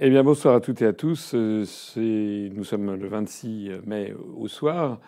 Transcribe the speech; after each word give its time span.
Eh 0.00 0.10
bien, 0.10 0.22
bonsoir 0.22 0.54
à 0.54 0.60
toutes 0.60 0.80
et 0.80 0.86
à 0.86 0.92
tous. 0.92 1.32
Euh, 1.34 1.64
nous 2.54 2.62
sommes 2.62 2.94
le 2.94 3.08
26 3.08 3.70
mai 3.84 4.14
au 4.36 4.46
soir. 4.46 5.00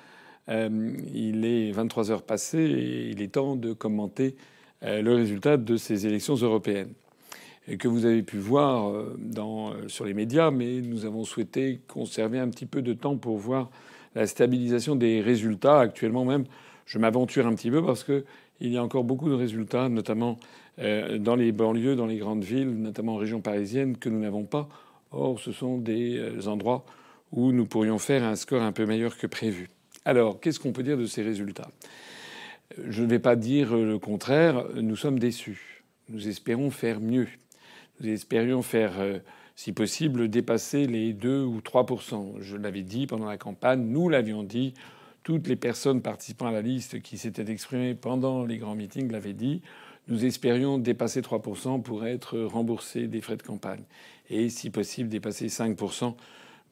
Euh, 0.48 0.96
il 1.14 1.44
est 1.44 1.70
23 1.70 2.10
heures 2.10 2.22
passées 2.24 2.58
et 2.58 3.10
il 3.10 3.22
est 3.22 3.34
temps 3.34 3.54
de 3.54 3.72
commenter 3.72 4.34
euh, 4.82 5.00
le 5.00 5.14
résultat 5.14 5.58
de 5.58 5.76
ces 5.76 6.08
élections 6.08 6.34
européennes 6.34 6.92
que 7.78 7.86
vous 7.86 8.04
avez 8.04 8.24
pu 8.24 8.38
voir 8.38 8.92
sur 9.86 10.04
les 10.04 10.14
médias, 10.14 10.50
mais 10.50 10.80
nous 10.80 11.04
avons 11.04 11.22
souhaité 11.22 11.80
conserver 11.86 12.40
un 12.40 12.48
petit 12.48 12.66
peu 12.66 12.82
de 12.82 12.92
temps 12.92 13.16
pour 13.16 13.38
voir 13.38 13.70
la 14.16 14.26
stabilisation 14.26 14.96
des 14.96 15.20
résultats. 15.20 15.78
Actuellement 15.78 16.24
même, 16.24 16.46
je 16.84 16.98
m'aventure 16.98 17.46
un 17.46 17.54
petit 17.54 17.70
peu 17.70 17.80
parce 17.84 18.02
que 18.02 18.24
il 18.60 18.72
y 18.72 18.76
a 18.76 18.82
encore 18.82 19.04
beaucoup 19.04 19.28
de 19.28 19.34
résultats, 19.34 19.88
notamment 19.88 20.38
dans 20.80 21.36
les 21.36 21.52
banlieues, 21.52 21.94
dans 21.94 22.06
les 22.06 22.16
grandes 22.16 22.44
villes, 22.44 22.70
notamment 22.70 23.14
en 23.14 23.18
région 23.18 23.40
parisienne, 23.40 23.96
que 23.96 24.08
nous 24.08 24.20
n'avons 24.20 24.44
pas. 24.44 24.68
Or, 25.12 25.40
ce 25.40 25.52
sont 25.52 25.78
des 25.78 26.16
euh, 26.18 26.46
endroits 26.46 26.84
où 27.32 27.52
nous 27.52 27.66
pourrions 27.66 27.98
faire 27.98 28.22
un 28.24 28.36
score 28.36 28.62
un 28.62 28.72
peu 28.72 28.86
meilleur 28.86 29.16
que 29.16 29.26
prévu. 29.26 29.68
Alors, 30.04 30.40
qu'est-ce 30.40 30.60
qu'on 30.60 30.72
peut 30.72 30.82
dire 30.82 30.96
de 30.96 31.06
ces 31.06 31.22
résultats? 31.22 31.70
Je 32.88 33.02
ne 33.02 33.08
vais 33.08 33.18
pas 33.18 33.36
dire 33.36 33.76
le 33.76 33.98
contraire. 33.98 34.64
Nous 34.74 34.96
sommes 34.96 35.18
déçus. 35.18 35.82
Nous 36.08 36.28
espérons 36.28 36.70
faire 36.70 37.00
mieux. 37.00 37.28
Nous 38.00 38.08
espérions 38.08 38.62
faire, 38.62 39.00
euh, 39.00 39.18
si 39.56 39.72
possible, 39.72 40.28
dépasser 40.28 40.86
les 40.86 41.12
2 41.12 41.42
ou 41.42 41.60
3% 41.60 42.36
Je 42.40 42.56
l'avais 42.56 42.82
dit 42.82 43.06
pendant 43.06 43.26
la 43.26 43.36
campagne. 43.36 43.82
Nous 43.82 44.08
l'avions 44.08 44.42
dit. 44.42 44.74
Toutes 45.22 45.48
les 45.48 45.56
personnes 45.56 46.00
participant 46.00 46.46
à 46.46 46.52
la 46.52 46.62
liste 46.62 47.02
qui 47.02 47.18
s'étaient 47.18 47.50
exprimées 47.50 47.94
pendant 47.94 48.44
les 48.44 48.56
grands 48.56 48.74
meetings 48.74 49.10
l'avaient 49.12 49.34
dit. 49.34 49.60
Nous 50.10 50.24
espérions 50.24 50.78
dépasser 50.78 51.20
3% 51.20 51.82
pour 51.82 52.04
être 52.04 52.38
remboursés 52.40 53.06
des 53.06 53.20
frais 53.20 53.36
de 53.36 53.42
campagne. 53.42 53.84
Et 54.28 54.48
si 54.50 54.68
possible, 54.70 55.08
dépasser 55.08 55.46
5% 55.46 56.14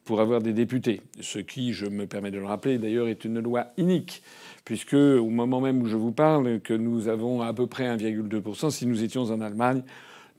pour 0.03 0.19
avoir 0.19 0.41
des 0.41 0.51
députés. 0.51 1.01
Ce 1.21 1.39
qui, 1.39 1.71
je 1.71 1.85
me 1.85 2.05
permets 2.05 2.31
de 2.31 2.37
le 2.37 2.45
rappeler, 2.45 2.77
d'ailleurs, 2.77 3.07
est 3.07 3.23
une 3.23 3.39
loi 3.39 3.67
unique. 3.77 4.23
Puisque 4.65 4.93
au 4.93 5.29
moment 5.29 5.61
même 5.61 5.81
où 5.81 5.85
je 5.85 5.95
vous 5.95 6.11
parle, 6.11 6.59
que 6.59 6.73
nous 6.73 7.07
avons 7.07 7.41
à 7.41 7.53
peu 7.53 7.65
près 7.65 7.85
1,2%, 7.85 8.71
si 8.71 8.85
nous 8.85 9.03
étions 9.03 9.23
en 9.23 9.39
Allemagne, 9.39 9.83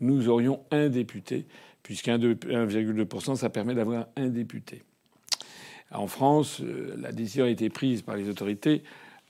nous 0.03 0.29
aurions 0.29 0.61
un 0.71 0.91
député. 0.91 1.47
Puisqu'un 1.83 2.19
1,2%, 2.19 3.37
ça 3.37 3.49
permet 3.49 3.75
d'avoir 3.75 4.09
un 4.17 4.29
député. 4.29 4.83
En 5.91 6.07
France, 6.07 6.61
euh, 6.61 6.95
la 6.99 7.13
décision 7.13 7.47
a 7.47 7.49
été 7.49 7.71
prise 7.71 8.03
par 8.03 8.17
les 8.17 8.29
autorités 8.29 8.83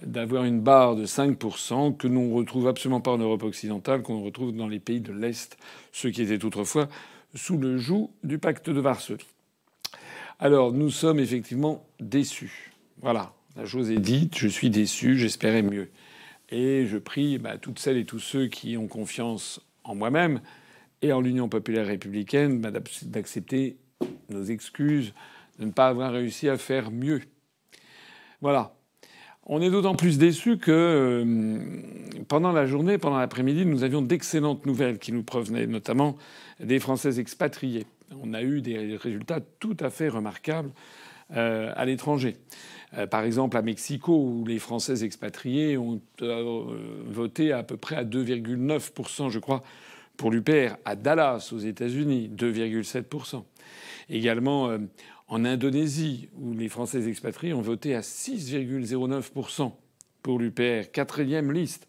d'avoir 0.02 0.44
une 0.44 0.60
barre 0.60 0.96
de 0.96 1.06
5% 1.06 1.96
que 1.96 2.08
l'on 2.08 2.34
retrouve 2.34 2.68
absolument 2.68 3.00
pas 3.00 3.12
en 3.12 3.18
Europe 3.18 3.42
occidentale, 3.42 4.02
qu'on 4.02 4.22
retrouve 4.22 4.54
dans 4.54 4.68
les 4.68 4.80
pays 4.80 5.00
de 5.00 5.12
l'Est, 5.12 5.56
ceux 5.92 6.10
qui 6.10 6.22
étaient 6.22 6.44
autrefois 6.44 6.88
sous 7.34 7.58
le 7.58 7.78
joug 7.78 8.10
du 8.24 8.38
pacte 8.38 8.70
de 8.70 8.80
Varsovie. 8.80 9.26
Alors 10.38 10.72
nous 10.72 10.90
sommes 10.90 11.20
effectivement 11.20 11.86
déçus. 12.00 12.72
Voilà, 13.02 13.32
la 13.56 13.66
chose 13.66 13.90
est 13.90 13.98
dite, 13.98 14.38
je 14.38 14.48
suis 14.48 14.70
déçu, 14.70 15.16
j'espérais 15.16 15.62
mieux. 15.62 15.90
Et 16.48 16.86
je 16.86 16.98
prie 16.98 17.38
bah, 17.38 17.58
toutes 17.58 17.78
celles 17.78 17.98
et 17.98 18.04
tous 18.04 18.18
ceux 18.18 18.46
qui 18.48 18.76
ont 18.76 18.88
confiance 18.88 19.60
en 19.84 19.94
moi-même 19.94 20.40
et 21.02 21.12
en 21.12 21.20
l'Union 21.20 21.48
populaire 21.48 21.86
républicaine 21.86 22.60
bah, 22.60 22.70
d'accepter 22.70 23.76
nos 24.28 24.44
excuses, 24.44 25.12
de 25.58 25.66
ne 25.66 25.70
pas 25.70 25.88
avoir 25.88 26.12
réussi 26.12 26.48
à 26.48 26.56
faire 26.56 26.90
mieux. 26.90 27.22
Voilà. 28.40 28.74
On 29.46 29.62
est 29.62 29.70
d'autant 29.70 29.94
plus 29.94 30.18
déçus 30.18 30.58
que 30.58 30.70
euh, 30.70 31.58
pendant 32.28 32.52
la 32.52 32.66
journée, 32.66 32.98
pendant 32.98 33.18
l'après-midi, 33.18 33.64
nous 33.64 33.84
avions 33.84 34.02
d'excellentes 34.02 34.66
nouvelles 34.66 34.98
qui 34.98 35.12
nous 35.12 35.22
provenaient, 35.22 35.66
notamment 35.66 36.16
des 36.60 36.78
Français 36.78 37.18
expatriés. 37.18 37.86
On 38.22 38.34
a 38.34 38.42
eu 38.42 38.60
des 38.60 38.96
résultats 38.96 39.40
tout 39.58 39.76
à 39.80 39.88
fait 39.88 40.08
remarquables 40.08 40.70
euh, 41.34 41.72
à 41.74 41.86
l'étranger. 41.86 42.36
Euh, 42.98 43.06
par 43.06 43.22
exemple, 43.22 43.56
à 43.56 43.62
Mexico, 43.62 44.14
où 44.14 44.44
les 44.46 44.58
Français 44.58 45.04
expatriés 45.04 45.78
ont 45.78 46.00
voté 47.06 47.52
à 47.52 47.62
peu 47.62 47.76
près 47.76 47.96
à 47.96 48.04
2,9%, 48.04 49.30
je 49.30 49.38
crois, 49.38 49.62
pour 50.18 50.30
l'UPR. 50.30 50.76
À 50.84 50.96
Dallas, 50.96 51.50
aux 51.52 51.58
États-Unis, 51.58 52.30
2,7%. 52.36 53.42
Également 54.10 54.76
en 55.30 55.44
Indonésie, 55.44 56.28
où 56.36 56.52
les 56.52 56.68
Français 56.68 57.08
expatriés 57.08 57.54
ont 57.54 57.62
voté 57.62 57.94
à 57.94 58.00
6,09% 58.00 59.72
pour 60.22 60.38
l'UPR, 60.40 60.90
quatrième 60.92 61.52
liste. 61.52 61.86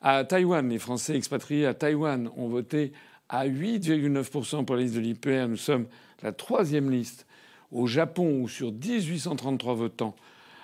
À 0.00 0.24
Taïwan, 0.24 0.66
les 0.66 0.78
Français 0.78 1.14
expatriés 1.14 1.66
à 1.66 1.74
Taïwan 1.74 2.30
ont 2.36 2.48
voté 2.48 2.92
à 3.28 3.46
8,9% 3.46 4.64
pour 4.64 4.76
la 4.76 4.82
liste 4.82 4.94
de 4.94 5.00
l'UPR. 5.00 5.46
Nous 5.46 5.58
sommes 5.58 5.86
la 6.22 6.32
troisième 6.32 6.90
liste. 6.90 7.26
Au 7.70 7.86
Japon, 7.86 8.40
où 8.40 8.48
sur 8.48 8.72
1833 8.72 9.74
votants, 9.74 10.16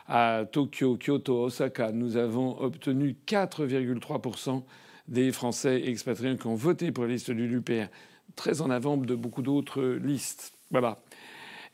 à 0.08 0.44
Tokyo, 0.50 0.96
Kyoto, 0.96 1.44
Osaka, 1.44 1.92
nous 1.92 2.16
avons 2.16 2.58
obtenu 2.60 3.14
4,3% 3.26 4.62
des 5.06 5.32
Français 5.32 5.82
expatriés 5.86 6.36
qui 6.38 6.46
ont 6.46 6.54
voté 6.54 6.92
pour 6.92 7.04
la 7.04 7.10
liste 7.10 7.30
de 7.30 7.34
l'UPR, 7.34 7.88
très 8.36 8.62
en 8.62 8.70
avant 8.70 8.96
de 8.96 9.14
beaucoup 9.14 9.42
d'autres 9.42 9.82
listes. 9.82 10.54
Voilà. 10.70 10.98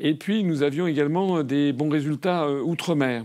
Et 0.05 0.15
puis 0.15 0.43
nous 0.43 0.65
avions 0.65 0.89
également 0.89 1.45
des 1.45 1.73
bons 1.73 1.89
résultats 1.89 2.43
euh, 2.43 2.61
outre-mer. 2.61 3.25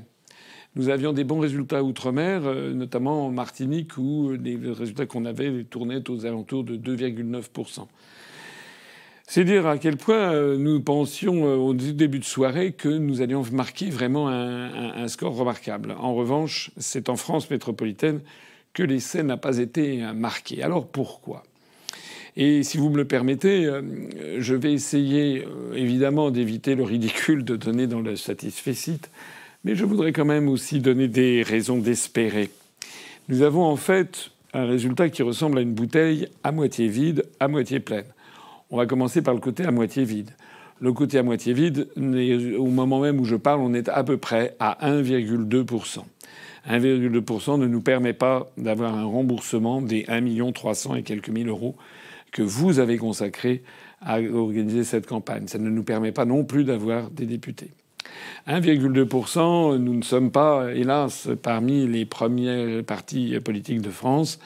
Nous 0.75 0.89
avions 0.89 1.11
des 1.11 1.23
bons 1.23 1.39
résultats 1.39 1.83
outre-mer, 1.83 2.43
euh, 2.45 2.71
notamment 2.71 3.25
en 3.25 3.31
Martinique, 3.31 3.97
où 3.97 4.33
les 4.33 4.59
résultats 4.71 5.07
qu'on 5.07 5.25
avait 5.25 5.63
tournaient 5.63 6.07
aux 6.07 6.27
alentours 6.27 6.63
de 6.63 6.77
2,9%. 6.77 7.87
C'est 9.25 9.43
dire 9.43 9.65
à 9.65 9.79
quel 9.79 9.97
point 9.97 10.31
euh, 10.31 10.55
nous 10.55 10.79
pensions 10.79 11.45
au 11.45 11.73
début 11.73 12.19
de 12.19 12.23
soirée 12.23 12.73
que 12.73 12.89
nous 12.89 13.23
allions 13.23 13.43
marquer 13.51 13.89
vraiment 13.89 14.29
un, 14.29 15.07
score 15.07 15.35
remarquable. 15.35 15.95
En 15.97 16.13
revanche, 16.13 16.69
c'est 16.77 17.09
en 17.09 17.15
France 17.15 17.49
métropolitaine 17.49 18.21
que 18.73 18.83
l'essai 18.83 19.23
n'a 19.23 19.37
pas 19.37 19.57
été 19.57 20.03
marqué. 20.13 20.61
Alors 20.61 20.87
pourquoi? 20.87 21.41
Et 22.39 22.61
si 22.61 22.77
vous 22.77 22.89
me 22.91 22.97
le 22.97 23.05
permettez, 23.05 23.65
euh, 23.65 23.81
je 24.37 24.53
vais 24.53 24.71
essayer 24.71 25.43
euh, 25.43 25.73
évidemment 25.73 26.29
d'éviter 26.29 26.75
le 26.75 26.83
ridicule 26.83 27.43
de 27.43 27.55
donner 27.55 27.87
dans 27.87 27.99
le 27.99 28.15
satisfait 28.15 28.75
mais 29.63 29.73
je 29.73 29.83
voudrais 29.83 30.13
quand 30.13 30.23
même 30.23 30.47
aussi 30.47 30.79
donner 30.79 31.07
des 31.07 31.41
raisons 31.41 31.79
d'espérer. 31.79 32.51
Nous 33.27 33.41
avons 33.41 33.65
en 33.65 33.75
fait 33.75 34.29
un 34.53 34.65
résultat 34.65 35.09
qui 35.09 35.23
ressemble 35.23 35.57
à 35.57 35.61
une 35.61 35.73
bouteille 35.73 36.27
à 36.43 36.51
moitié 36.51 36.87
vide, 36.87 37.25
à 37.39 37.47
moitié 37.47 37.79
pleine. 37.79 38.05
On 38.69 38.77
va 38.77 38.85
commencer 38.85 39.23
par 39.23 39.33
le 39.33 39.39
côté 39.39 39.65
à 39.65 39.71
moitié 39.71 40.03
vide. 40.03 40.29
Le 40.79 40.93
côté 40.93 41.17
à 41.17 41.23
moitié 41.23 41.53
vide, 41.53 41.87
au 41.97 42.67
moment 42.67 42.99
même 42.99 43.19
où 43.19 43.25
je 43.25 43.35
parle, 43.35 43.61
on 43.61 43.73
est 43.73 43.89
à 43.89 44.03
peu 44.03 44.17
près 44.17 44.55
à 44.59 44.77
1,2%. 44.87 46.03
1,2% 46.69 47.59
ne 47.59 47.65
nous 47.65 47.81
permet 47.81 48.13
pas 48.13 48.51
d'avoir 48.57 48.93
un 48.93 49.05
remboursement 49.05 49.81
des 49.81 50.05
1 50.07 50.51
300 50.51 50.95
et 50.95 51.01
quelques 51.01 51.29
mille 51.29 51.47
euros 51.47 51.75
que 52.31 52.41
vous 52.41 52.79
avez 52.79 52.97
consacré 52.97 53.63
à 54.01 54.19
organiser 54.21 54.83
cette 54.83 55.07
campagne. 55.07 55.47
Ça 55.47 55.57
ne 55.57 55.69
nous 55.69 55.83
permet 55.83 56.11
pas 56.11 56.25
non 56.25 56.43
plus 56.43 56.63
d'avoir 56.63 57.09
des 57.09 57.25
députés. 57.25 57.71
1,2%, 58.47 59.77
nous 59.77 59.95
ne 59.95 60.01
sommes 60.01 60.31
pas, 60.31 60.73
hélas, 60.73 61.29
parmi 61.41 61.87
les 61.87 62.05
premiers 62.05 62.83
partis 62.83 63.39
politiques 63.39 63.81
de 63.81 63.89
France. 63.89 64.39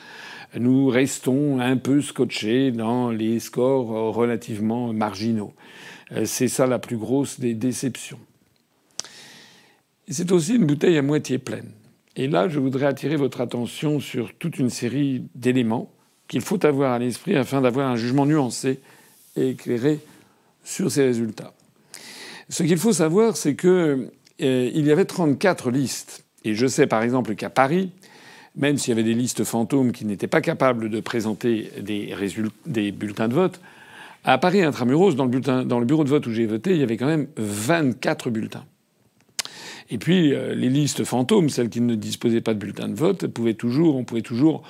Nous 0.57 0.87
restons 0.87 1.59
un 1.59 1.77
peu 1.77 2.01
scotchés 2.01 2.71
dans 2.71 3.09
les 3.09 3.39
scores 3.39 4.13
relativement 4.13 4.91
marginaux. 4.93 5.53
C'est 6.25 6.47
ça 6.49 6.67
la 6.67 6.79
plus 6.79 6.97
grosse 6.97 7.39
des 7.39 7.53
déceptions. 7.53 8.19
C'est 10.09 10.31
aussi 10.31 10.55
une 10.55 10.65
bouteille 10.65 10.97
à 10.97 11.01
moitié 11.01 11.37
pleine. 11.37 11.71
Et 12.17 12.27
là, 12.27 12.49
je 12.49 12.59
voudrais 12.59 12.87
attirer 12.87 13.15
votre 13.15 13.39
attention 13.39 14.01
sur 14.01 14.33
toute 14.33 14.59
une 14.59 14.69
série 14.69 15.23
d'éléments 15.35 15.89
qu'il 16.31 16.39
faut 16.39 16.65
avoir 16.65 16.93
à 16.93 16.99
l'esprit 16.99 17.35
afin 17.35 17.59
d'avoir 17.59 17.89
un 17.89 17.97
jugement 17.97 18.25
nuancé 18.25 18.79
et 19.35 19.49
éclairé 19.49 19.99
sur 20.63 20.89
ces 20.89 21.03
résultats. 21.03 21.53
Ce 22.47 22.63
qu'il 22.63 22.77
faut 22.77 22.93
savoir, 22.93 23.35
c'est 23.35 23.57
qu'il 23.57 23.69
euh, 23.69 24.71
y 24.73 24.91
avait 24.91 25.03
34 25.03 25.71
listes. 25.71 26.23
Et 26.45 26.55
je 26.55 26.67
sais 26.67 26.87
par 26.87 27.03
exemple 27.03 27.35
qu'à 27.35 27.49
Paris, 27.49 27.91
même 28.55 28.77
s'il 28.77 28.91
y 28.91 28.93
avait 28.93 29.03
des 29.03 29.13
listes 29.13 29.43
fantômes 29.43 29.91
qui 29.91 30.05
n'étaient 30.05 30.27
pas 30.27 30.39
capables 30.39 30.89
de 30.89 31.01
présenter 31.01 31.69
des, 31.81 32.91
bulletins 32.93 33.27
de 33.27 33.33
vote, 33.33 33.59
à 34.23 34.37
Paris 34.37 34.61
intramuros, 34.61 35.15
dans 35.15 35.25
le, 35.25 35.85
bureau 35.85 36.05
de 36.05 36.09
vote 36.09 36.25
où 36.27 36.31
j'ai 36.31 36.45
voté, 36.45 36.71
il 36.71 36.77
y 36.77 36.83
avait 36.83 36.95
quand 36.95 37.07
même 37.07 37.27
24 37.35 38.29
bulletins. 38.29 38.63
Et 39.89 39.97
puis 39.97 40.33
euh, 40.33 40.55
les 40.55 40.69
listes 40.69 41.03
fantômes, 41.03 41.49
celles 41.49 41.67
qui 41.67 41.81
ne 41.81 41.95
disposaient 41.95 42.39
pas 42.39 42.53
de 42.53 42.59
bulletins 42.59 42.87
de 42.87 42.95
vote, 42.95 43.27
pouvaient 43.27 43.53
toujours, 43.53 43.97
on 43.97 44.05
pouvait 44.05 44.21
toujours 44.21 44.63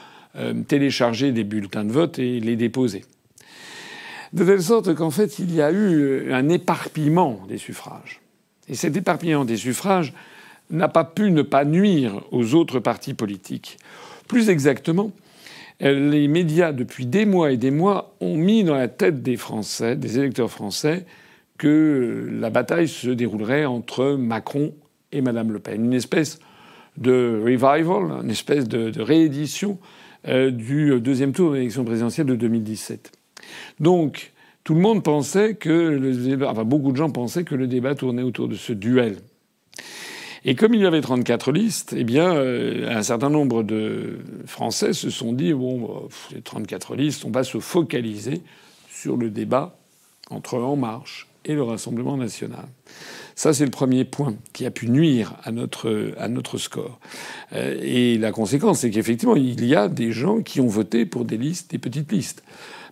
télécharger 0.68 1.32
des 1.32 1.44
bulletins 1.44 1.84
de 1.84 1.92
vote 1.92 2.20
et 2.20 2.40
les 2.40 2.56
déposer. 2.56 3.04
De 4.34 4.46
telle 4.46 4.62
sorte 4.62 4.94
qu'en 4.96 5.12
fait, 5.12 5.40
il 5.40 5.54
y 5.54 5.62
a 5.62 5.72
eu 5.72 6.32
un 6.32 6.48
éparpillement 6.48 7.42
des 7.50 7.58
suffrages. 7.58 8.22
Et 8.70 8.76
cet 8.76 8.96
éparpillement 8.96 9.44
des 9.44 9.58
suffrages 9.58 10.14
n'a 10.70 10.88
pas 10.88 11.04
pu 11.04 11.32
ne 11.32 11.42
pas 11.42 11.66
nuire 11.66 12.24
aux 12.32 12.56
autres 12.56 12.80
partis 12.80 13.14
politiques. 13.14 13.78
Plus 14.28 14.50
exactement, 14.50 15.12
les 15.82 16.28
médias, 16.28 16.72
depuis 16.72 17.06
des 17.06 17.26
mois 17.26 17.52
et 17.52 17.58
des 17.58 17.72
mois, 17.72 18.16
ont 18.22 18.38
mis 18.38 18.64
dans 18.64 18.76
la 18.76 18.88
tête 18.88 19.22
des 19.22 19.36
Français, 19.36 19.96
des 19.96 20.20
électeurs 20.20 20.52
français, 20.52 21.06
que 21.58 22.30
la 22.32 22.50
bataille 22.50 22.88
se 22.88 23.10
déroulerait 23.10 23.66
entre 23.66 24.16
Macron 24.16 24.74
et 25.12 25.22
Madame 25.22 25.52
Le 25.52 25.60
Pen. 25.60 25.86
Une 25.86 25.94
espèce 25.94 26.40
de 26.98 27.42
revival, 27.44 28.24
une 28.24 28.32
espèce 28.32 28.68
de, 28.68 29.00
réédition 29.02 29.78
euh, 29.82 29.86
du 30.26 31.00
deuxième 31.00 31.34
tour 31.34 31.52
de 31.52 31.56
l'élection 31.56 31.84
présidentielle 31.84 32.28
de 32.28 32.36
2017. 32.36 33.12
Donc, 33.80 34.32
tout 34.64 34.76
le 34.76 34.82
monde 34.82 35.04
pensait 35.04 35.56
que 35.56 35.70
le 35.70 36.46
enfin 36.46 36.64
beaucoup 36.64 36.92
de 36.92 36.98
gens 36.98 37.10
pensaient 37.10 37.44
que 37.44 37.56
le 37.56 37.68
débat 37.68 37.96
tournait 37.96 38.22
autour 38.22 38.48
de 38.48 38.56
ce 38.56 38.74
duel. 38.74 39.18
Et 40.44 40.56
comme 40.56 40.74
il 40.74 40.82
y 40.82 40.86
avait 40.86 41.02
34 41.02 41.52
listes, 41.52 41.94
eh 41.96 42.04
bien, 42.04 42.34
euh, 42.34 42.90
un 42.90 43.04
certain 43.04 43.30
nombre 43.30 43.64
de 43.64 44.20
Français 44.46 44.94
se 44.94 45.10
sont 45.10 45.34
dit 45.34 45.54
bon, 45.54 46.08
les 46.34 46.42
34 46.42 46.96
listes, 46.96 47.26
on 47.26 47.32
va 47.32 47.44
se 47.44 47.60
focaliser 47.60 48.42
sur 48.90 49.18
le 49.18 49.30
débat 49.30 49.78
entre 50.30 50.58
En 50.58 50.76
Marche 50.76 51.28
et 51.46 51.54
le 51.54 51.64
Rassemblement 51.64 52.18
national. 52.18 52.66
Ça, 53.36 53.54
c'est 53.54 53.66
le 53.66 53.72
premier 53.72 54.06
point 54.06 54.36
qui 54.54 54.66
a 54.66 54.72
pu 54.72 54.90
nuire 54.90 55.36
à 55.44 55.52
notre, 55.52 56.14
à 56.18 56.28
notre 56.28 56.58
score. 56.58 57.00
Euh, 57.54 57.80
et 57.82 58.18
la 58.18 58.32
conséquence, 58.32 58.80
c'est 58.80 58.92
qu'effectivement, 58.92 59.36
il 59.36 59.66
y 59.66 59.76
a 59.76 59.88
des 59.88 60.12
gens 60.12 60.42
qui 60.42 60.62
ont 60.62 60.68
voté 60.68 61.06
pour 61.06 61.26
des 61.26 61.38
listes, 61.38 61.72
des 61.72 61.80
petites 61.80 62.12
listes. 62.12 62.44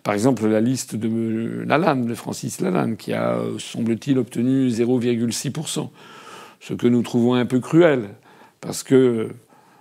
Par 0.02 0.14
exemple, 0.14 0.46
la 0.46 0.60
liste 0.60 0.96
de 0.96 1.62
Lalanne, 1.66 2.06
de 2.06 2.14
Francis 2.14 2.60
Lalanne, 2.60 2.96
qui 2.96 3.12
a, 3.12 3.38
semble-t-il, 3.58 4.18
obtenu 4.18 4.68
0,6% 4.68 5.88
ce 6.60 6.74
que 6.74 6.86
nous 6.86 7.02
trouvons 7.02 7.34
un 7.34 7.46
peu 7.46 7.58
cruel, 7.58 8.10
parce 8.60 8.82
que 8.82 9.30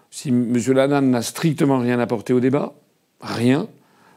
si 0.10 0.30
M. 0.30 0.58
Lanan 0.70 1.02
n'a 1.02 1.22
strictement 1.22 1.78
rien 1.78 2.00
apporté 2.00 2.34
au 2.34 2.40
débat, 2.40 2.74
rien, 3.22 3.68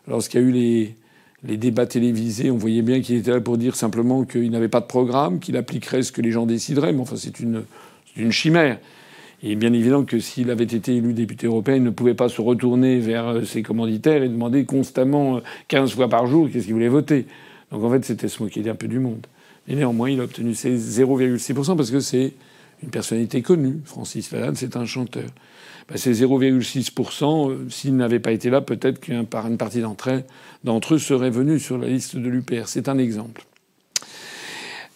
lorsqu'il 0.07 0.41
y 0.41 0.45
a 0.45 0.47
eu 0.47 0.53
les, 0.53 0.97
les 1.45 1.57
débats 1.57 1.87
télévisés, 1.87 2.51
on 2.51 2.57
voyait 2.57 2.83
bien 2.83 3.01
qu'il 3.01 3.17
était 3.17 3.33
là 3.33 3.41
pour 3.41 3.59
dire 3.59 3.75
simplement 3.75 4.25
qu'il 4.25 4.51
n'avait 4.51 4.69
pas 4.69 4.81
de 4.81 4.87
programme, 4.87 5.41
qu'il 5.41 5.57
appliquerait 5.57 6.03
ce 6.03 6.13
que 6.13 6.23
les 6.23 6.31
gens 6.31 6.47
décideraient, 6.47 6.93
mais 6.93 7.01
enfin 7.01 7.17
c'est 7.17 7.41
une, 7.41 7.65
chimère. 8.31 8.79
Il 9.43 9.51
est 9.51 9.57
bien 9.57 9.73
évident 9.73 10.05
que 10.05 10.21
s'il 10.21 10.51
avait 10.51 10.65
été 10.65 10.95
élu 10.95 11.15
député 11.15 11.49
européen, 11.49 11.77
il 11.77 11.83
ne 11.83 11.91
pouvait 11.91 12.15
pas 12.15 12.29
se 12.29 12.41
retourner 12.41 13.01
vers 13.01 13.27
euh, 13.27 13.45
ses 13.45 13.63
commanditaires 13.63 14.23
et 14.23 14.29
demander 14.29 14.65
constamment 14.65 15.41
15 15.67 15.91
euh, 15.91 15.95
fois 15.97 16.09
par 16.09 16.29
jour 16.29 16.49
qu'est-ce 16.49 16.67
qu'il 16.67 16.75
voulait 16.75 16.89
voter. 16.89 17.27
Donc 17.73 17.83
en 17.83 17.91
fait, 17.91 18.05
c'était 18.05 18.29
se 18.29 18.41
moquer 18.41 18.69
un 18.71 18.77
peu 18.77 18.87
du 18.87 19.01
monde. 19.01 19.27
Et 19.67 19.75
néanmoins, 19.75 20.11
il 20.11 20.21
a 20.21 20.25
obtenu 20.25 20.55
ses 20.55 20.77
0,6% 20.77 21.77
parce 21.77 21.91
que 21.91 21.99
c'est 21.99 22.35
une 22.85 22.91
personnalité 22.91 23.43
connue. 23.43 23.81
Francis 23.85 24.31
Lalanne, 24.31 24.55
c'est 24.55 24.77
un 24.77 24.87
chanteur. 24.87 25.29
Ben, 25.89 25.97
c'est 25.97 26.13
0,6%. 26.13 27.51
Euh, 27.51 27.69
s'il 27.69 27.97
n'avait 27.97 28.21
pas 28.21 28.33
été 28.33 28.51
là, 28.51 28.61
peut-être 28.61 29.01
qu'une 29.01 29.27
partie 29.27 29.81
d'entre 29.81 30.11
eux, 30.11 30.23
d'entre 30.65 30.95
eux 30.95 30.99
serait 30.99 31.31
venue 31.31 31.59
sur 31.59 31.79
la 31.79 31.89
liste 31.89 32.17
de 32.17 32.29
l'UPR. 32.29 32.67
C'est 32.67 32.89
un 32.89 32.99
exemple. 32.99 33.45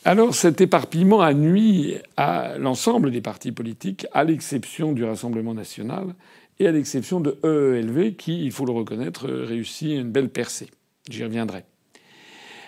Alors 0.05 0.37
cet 0.37 0.61
éparpillement 0.61 1.21
a 1.21 1.35
nuit 1.35 1.97
à 2.17 2.59
l'ensemble 2.59 3.11
des 3.11 3.21
partis 3.21 3.51
politiques, 3.51 4.07
à 4.13 4.23
l'exception 4.23 4.93
du 4.93 5.03
Rassemblement 5.03 5.53
national 5.53 6.15
et 6.61 6.69
à 6.69 6.71
l'exception 6.71 7.21
de 7.21 7.37
EELV, 7.43 8.15
qui, 8.15 8.45
il 8.45 8.53
faut 8.53 8.65
le 8.65 8.73
reconnaître, 8.73 9.29
réussit 9.29 9.91
une 9.91 10.13
belle 10.13 10.29
percée. 10.29 10.69
J'y 11.11 11.25
reviendrai. 11.25 11.65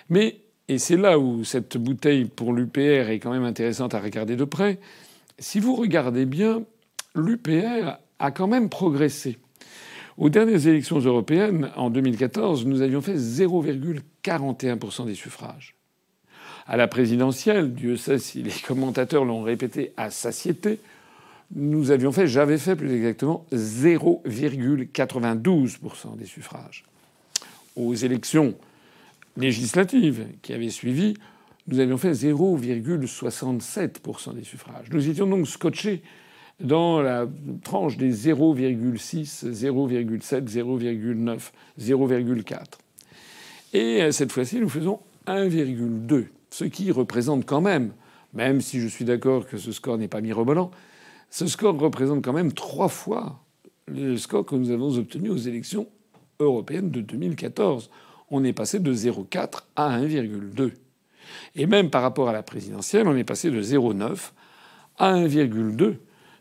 Mais, 0.08 0.40
et 0.66 0.78
c'est 0.78 0.96
là 0.96 1.20
où 1.20 1.44
cette 1.44 1.76
bouteille 1.76 2.24
pour 2.24 2.52
l'UPR 2.52 3.08
est 3.08 3.20
quand 3.20 3.30
même 3.30 3.44
intéressante 3.44 3.94
à 3.94 4.00
regarder 4.00 4.34
de 4.34 4.44
près, 4.44 4.80
si 5.38 5.60
vous 5.60 5.76
regardez 5.76 6.26
bien, 6.26 6.64
l'UPR 7.14 7.98
a 8.18 8.30
quand 8.30 8.46
même 8.46 8.68
progressé. 8.68 9.38
Aux 10.16 10.30
dernières 10.30 10.66
élections 10.66 10.98
européennes, 10.98 11.70
en 11.76 11.90
2014, 11.90 12.66
nous 12.66 12.82
avions 12.82 13.00
fait 13.00 13.14
0,41% 13.14 15.06
des 15.06 15.14
suffrages. 15.14 15.76
À 16.66 16.76
la 16.76 16.88
présidentielle, 16.88 17.72
Dieu 17.72 17.96
sait 17.96 18.18
si 18.18 18.42
les 18.42 18.50
commentateurs 18.50 19.24
l'ont 19.24 19.42
répété 19.42 19.92
à 19.96 20.10
satiété, 20.10 20.80
nous 21.54 21.92
avions 21.92 22.12
fait, 22.12 22.26
j'avais 22.26 22.58
fait 22.58 22.76
plus 22.76 22.94
exactement 22.94 23.46
0,92% 23.52 26.18
des 26.18 26.26
suffrages. 26.26 26.84
Aux 27.74 27.94
élections 27.94 28.54
législatives 29.36 30.26
qui 30.42 30.52
avaient 30.52 30.68
suivi, 30.68 31.14
nous 31.68 31.80
avions 31.80 31.96
fait 31.96 32.12
0,67% 32.12 34.34
des 34.34 34.44
suffrages. 34.44 34.88
Nous 34.90 35.08
étions 35.08 35.26
donc 35.26 35.46
scotchés 35.46 36.02
dans 36.60 37.00
la 37.00 37.26
tranche 37.62 37.96
des 37.96 38.12
0,6, 38.12 39.52
0,7, 39.52 40.48
0,9, 40.48 41.50
0,4. 41.80 42.64
Et 43.72 44.02
euh, 44.02 44.10
cette 44.10 44.32
fois-ci, 44.32 44.60
nous 44.60 44.68
faisons 44.68 45.00
1,2, 45.26 46.26
ce 46.50 46.64
qui 46.64 46.90
représente 46.90 47.44
quand 47.44 47.60
même, 47.60 47.92
même 48.34 48.60
si 48.60 48.80
je 48.80 48.88
suis 48.88 49.04
d'accord 49.04 49.46
que 49.46 49.56
ce 49.56 49.72
score 49.72 49.98
n'est 49.98 50.08
pas 50.08 50.20
mirobolant, 50.20 50.70
ce 51.30 51.46
score 51.46 51.78
représente 51.78 52.24
quand 52.24 52.32
même 52.32 52.52
trois 52.52 52.88
fois 52.88 53.40
le 53.86 54.16
score 54.16 54.44
que 54.44 54.54
nous 54.54 54.70
avons 54.70 54.96
obtenu 54.96 55.30
aux 55.30 55.36
élections 55.36 55.86
européennes 56.40 56.90
de 56.90 57.00
2014. 57.00 57.90
On 58.30 58.44
est 58.44 58.52
passé 58.52 58.78
de 58.80 58.92
0,4 58.92 59.62
à 59.76 60.00
1,2. 60.00 60.72
Et 61.56 61.66
même 61.66 61.90
par 61.90 62.02
rapport 62.02 62.28
à 62.28 62.32
la 62.32 62.42
présidentielle, 62.42 63.06
on 63.08 63.16
est 63.16 63.24
passé 63.24 63.50
de 63.50 63.62
0,9 63.62 64.30
à 64.98 65.14
1,2, 65.14 65.96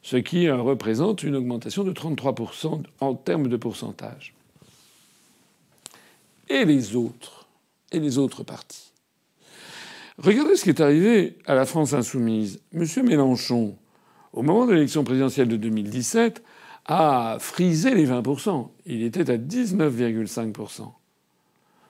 ce 0.07 0.15
qui 0.15 0.49
représente 0.49 1.23
une 1.23 1.35
augmentation 1.35 1.83
de 1.83 1.91
33% 1.91 2.81
en 3.01 3.13
termes 3.13 3.49
de 3.49 3.57
pourcentage. 3.57 4.33
Et 6.47 6.63
les 6.63 6.95
autres 6.95 7.45
Et 7.91 7.99
les 7.99 8.17
autres 8.17 8.43
partis 8.43 8.93
Regardez 10.17 10.55
ce 10.55 10.63
qui 10.63 10.69
est 10.69 10.79
arrivé 10.79 11.37
à 11.45 11.55
la 11.55 11.65
France 11.65 11.91
insoumise. 11.91 12.61
M. 12.73 12.85
Mélenchon, 13.03 13.75
au 14.31 14.43
moment 14.43 14.65
de 14.65 14.71
l'élection 14.71 15.03
présidentielle 15.03 15.49
de 15.49 15.57
2017, 15.57 16.41
a 16.85 17.35
frisé 17.41 17.93
les 17.93 18.07
20%. 18.07 18.69
Il 18.85 19.03
était 19.03 19.29
à 19.29 19.37
19,5%. 19.37 20.89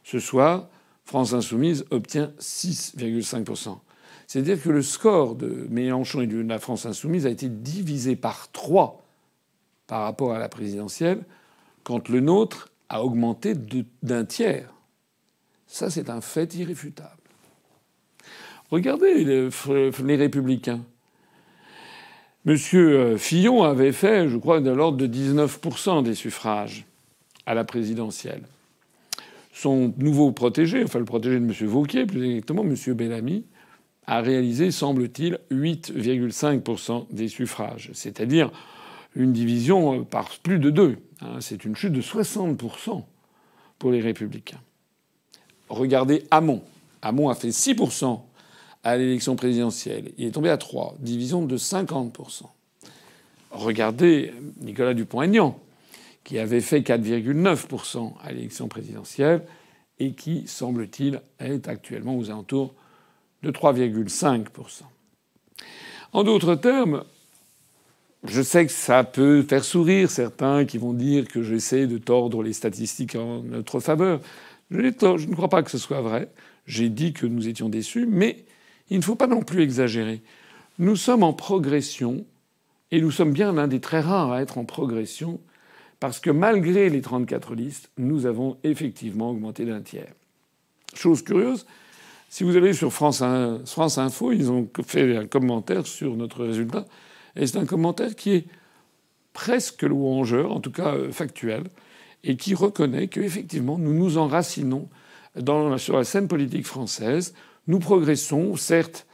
Ce 0.04 0.20
soir, 0.20 0.70
France 1.06 1.34
Insoumise 1.34 1.86
obtient 1.92 2.32
6,5%. 2.40 3.78
C'est-à-dire 4.28 4.62
que 4.62 4.70
le 4.70 4.82
score 4.82 5.36
de 5.36 5.68
Mélenchon 5.70 6.22
et 6.22 6.28
de 6.28 6.42
la 6.42 6.60
France 6.60 6.86
Insoumise 6.86 7.26
a 7.26 7.30
été 7.30 7.48
divisé 7.48 8.16
par 8.16 8.52
3 8.52 9.02
par 9.88 10.04
rapport 10.04 10.34
à 10.34 10.40
la 10.40 10.50
présidentielle, 10.50 11.24
quand 11.84 12.10
le 12.10 12.20
nôtre 12.20 12.70
a 12.90 13.04
augmenté 13.04 13.54
d'un 14.04 14.26
tiers. 14.26 14.70
Ça, 15.66 15.90
c'est 15.90 16.10
un 16.10 16.20
fait 16.20 16.54
irréfutable. 16.56 17.10
Regardez 18.70 19.24
les, 19.24 20.16
républicains. 20.18 20.82
Monsieur 22.44 23.00
euh, 23.00 23.18
Fillon 23.18 23.64
avait 23.64 23.94
fait, 23.94 24.28
je 24.28 24.38
crois, 24.38 24.60
de 24.60 24.70
l'ordre 24.70 24.98
de 24.98 25.08
19% 25.08 26.04
des 26.04 26.16
suffrages 26.16 26.86
à 27.46 27.54
la 27.54 27.64
présidentielle 27.64 28.44
son 29.58 29.92
nouveau 29.98 30.32
protégé, 30.32 30.84
enfin 30.84 31.00
le 31.00 31.06
protégé 31.06 31.40
de 31.40 31.46
M. 31.46 31.52
Vauquier, 31.68 32.06
plus 32.06 32.24
exactement, 32.24 32.62
M. 32.62 32.76
Bellamy, 32.94 33.44
a 34.08 34.22
réalisé, 34.22 34.72
semble-t-il, 34.72 35.40
8,5% 35.52 37.08
des 37.12 37.28
suffrages, 37.28 37.92
c'est-à-dire 37.94 38.52
une 39.16 39.34
division 39.34 40.06
par 40.06 40.30
plus 40.42 40.60
de 40.60 40.70
deux. 40.70 40.98
Hein. 41.22 41.38
C'est 41.42 41.66
une 41.66 41.76
chute 41.76 41.94
de 41.94 42.02
60% 42.02 43.04
pour 43.78 43.92
les 43.92 44.00
républicains. 44.00 44.62
Regardez 45.70 46.24
Hamon. 46.32 46.62
Hamon 47.02 47.30
a 47.30 47.36
fait 47.36 47.50
6% 47.50 48.22
à 48.84 48.98
l'élection 48.98 49.36
présidentielle. 49.36 50.12
Il 50.18 50.28
est 50.28 50.32
tombé 50.32 50.50
à 50.50 50.58
3, 50.58 50.96
division 51.00 51.46
de 51.46 51.58
50%. 51.58 52.44
Regardez 53.52 54.34
Nicolas 54.62 54.94
Dupont-Aignan 54.94 55.60
qui 56.24 56.40
avait 56.40 56.62
fait 56.62 56.82
4,9% 56.82 58.14
à 58.22 58.32
l'élection 58.32 58.68
présidentielle 58.68 59.44
et 60.00 60.12
qui, 60.12 60.46
semble-t-il, 60.48 61.22
est 61.40 61.68
actuellement 61.68 62.18
aux 62.18 62.30
alentours 62.30 62.74
de 63.44 63.52
3,5%. 63.52 64.84
En 66.14 66.24
d'autres 66.24 66.56
termes, 66.56 67.04
je 68.24 68.42
sais 68.42 68.66
que 68.66 68.72
ça 68.72 69.04
peut 69.04 69.44
faire 69.44 69.64
sourire 69.64 70.10
certains 70.10 70.66
qui 70.66 70.78
vont 70.78 70.94
dire 70.94 71.28
que 71.28 71.44
j'essaie 71.44 71.88
de 71.88 71.98
tordre 71.98 72.44
les 72.44 72.54
statistiques 72.54 73.16
en 73.16 73.44
notre 73.44 73.80
faveur. 73.80 74.20
Je, 74.72 74.78
ne 74.82 75.34
crois 75.34 75.50
pas 75.50 75.64
que 75.64 75.72
ce 75.72 75.78
soit 75.78 76.02
vrai. 76.02 76.30
J'ai 76.66 76.90
dit 76.90 77.14
que 77.14 77.26
nous 77.26 77.48
étions 77.48 77.70
déçus, 77.70 78.06
mais 78.06 78.46
il 78.90 78.98
ne 78.98 79.04
faut 79.04 79.16
pas 79.16 79.28
non 79.28 79.44
plus 79.44 79.62
exagérer. 79.62 80.22
Nous 80.80 80.96
sommes 80.96 81.24
en 81.24 81.34
progression, 81.34 82.26
et 82.92 83.02
nous 83.02 83.12
sommes 83.12 83.32
bien 83.32 83.54
l'un 83.54 83.68
des 83.68 83.80
très 83.80 84.00
rares 84.00 84.32
à 84.32 84.42
être 84.42 84.58
en 84.58 84.66
progression 84.66 85.40
parce 86.00 86.20
que 86.20 86.30
malgré 86.30 86.90
les 86.90 87.02
34 87.02 87.56
listes, 87.56 87.90
nous 87.98 88.26
avons 88.26 88.58
effectivement 88.64 89.32
augmenté 89.32 89.66
d'un 89.66 89.82
tiers. 89.82 90.14
Chose 90.94 91.24
curieuse, 91.24 91.66
si 92.30 92.44
vous 92.44 92.56
allez 92.56 92.74
sur 92.74 92.92
France, 92.92 93.22
Info, 93.22 94.32
ils 94.32 94.52
ont 94.52 94.68
fait 94.86 95.18
un 95.18 95.26
commentaire 95.26 95.88
sur 95.88 96.16
notre 96.16 96.46
résultat, 96.46 96.86
et 97.36 97.48
c'est 97.48 97.58
un 97.58 97.66
commentaire 97.66 98.16
qui 98.16 98.32
est 98.32 98.46
presque 99.34 99.84
louangeur, 99.84 100.52
en 100.52 100.60
tout 100.60 100.72
cas 100.72 100.96
euh, 100.96 101.12
factuel. 101.12 101.64
et 102.24 102.36
qui 102.36 102.56
reconnaît 102.56 103.08
qu'effectivement 103.08 103.78
nous 103.78 103.94
nous 103.94 104.18
enracinons 104.18 104.90
dans, 105.36 105.78
sur 105.78 105.96
la 105.98 106.04
scène 106.04 106.28
politique 106.28 106.66
française. 106.66 107.34
Nous 107.68 107.80
progressons, 107.80 108.56
certes, 108.56 109.06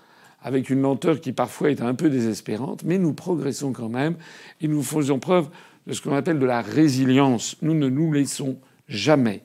avec 0.41 0.70
une 0.70 0.82
lenteur 0.82 1.20
qui 1.20 1.32
parfois 1.32 1.72
est 1.72 1.82
un 1.82 1.96
peu 1.96 2.10
désespérante, 2.10 2.84
mais 2.84 2.98
nous 2.98 3.13
progressons 3.13 3.74
quand 3.74 3.89
même 3.89 4.15
et 4.62 4.67
nous 4.67 4.84
faisons 4.84 5.20
preuve 5.20 5.50
de 5.88 5.93
ce 5.93 6.01
qu'on 6.01 6.15
appelle 6.15 6.39
de 6.39 6.46
la 6.46 6.62
résilience. 6.62 7.58
Nous 7.62 7.74
ne 7.74 7.89
nous 7.89 8.12
laissons 8.12 8.58
jamais 8.88 9.43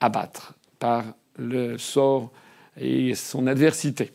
abattre 0.00 0.54
par 0.78 1.04
le 1.38 1.78
sort 1.78 2.30
et 2.78 3.14
son 3.14 3.46
adversité. 3.46 4.10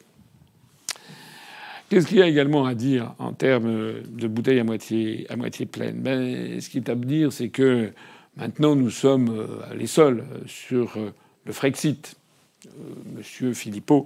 Qu'est-ce 1.89 2.05
qu'il 2.05 2.17
y 2.17 2.21
a 2.21 2.27
également 2.27 2.65
à 2.65 2.75
dire 2.75 3.15
en 3.17 3.33
termes 3.33 4.01
de 4.03 4.27
bouteilles 4.27 4.59
à 4.59 4.63
moitié, 4.63 5.25
à 5.29 5.35
moitié 5.35 5.65
pleine 5.65 6.01
ben, 6.01 6.61
Ce 6.61 6.69
qui 6.69 6.77
est 6.77 6.89
à 6.89 6.93
dire, 6.93 7.33
c'est 7.33 7.49
que 7.49 7.91
maintenant 8.35 8.75
nous 8.75 8.91
sommes 8.91 9.29
euh, 9.29 9.73
les 9.75 9.87
seuls 9.87 10.23
sur 10.45 10.97
euh, 10.97 11.11
le 11.45 11.51
Frexit. 11.51 12.15
Euh, 12.67 12.69
Monsieur 13.17 13.53
Philippot 13.53 14.05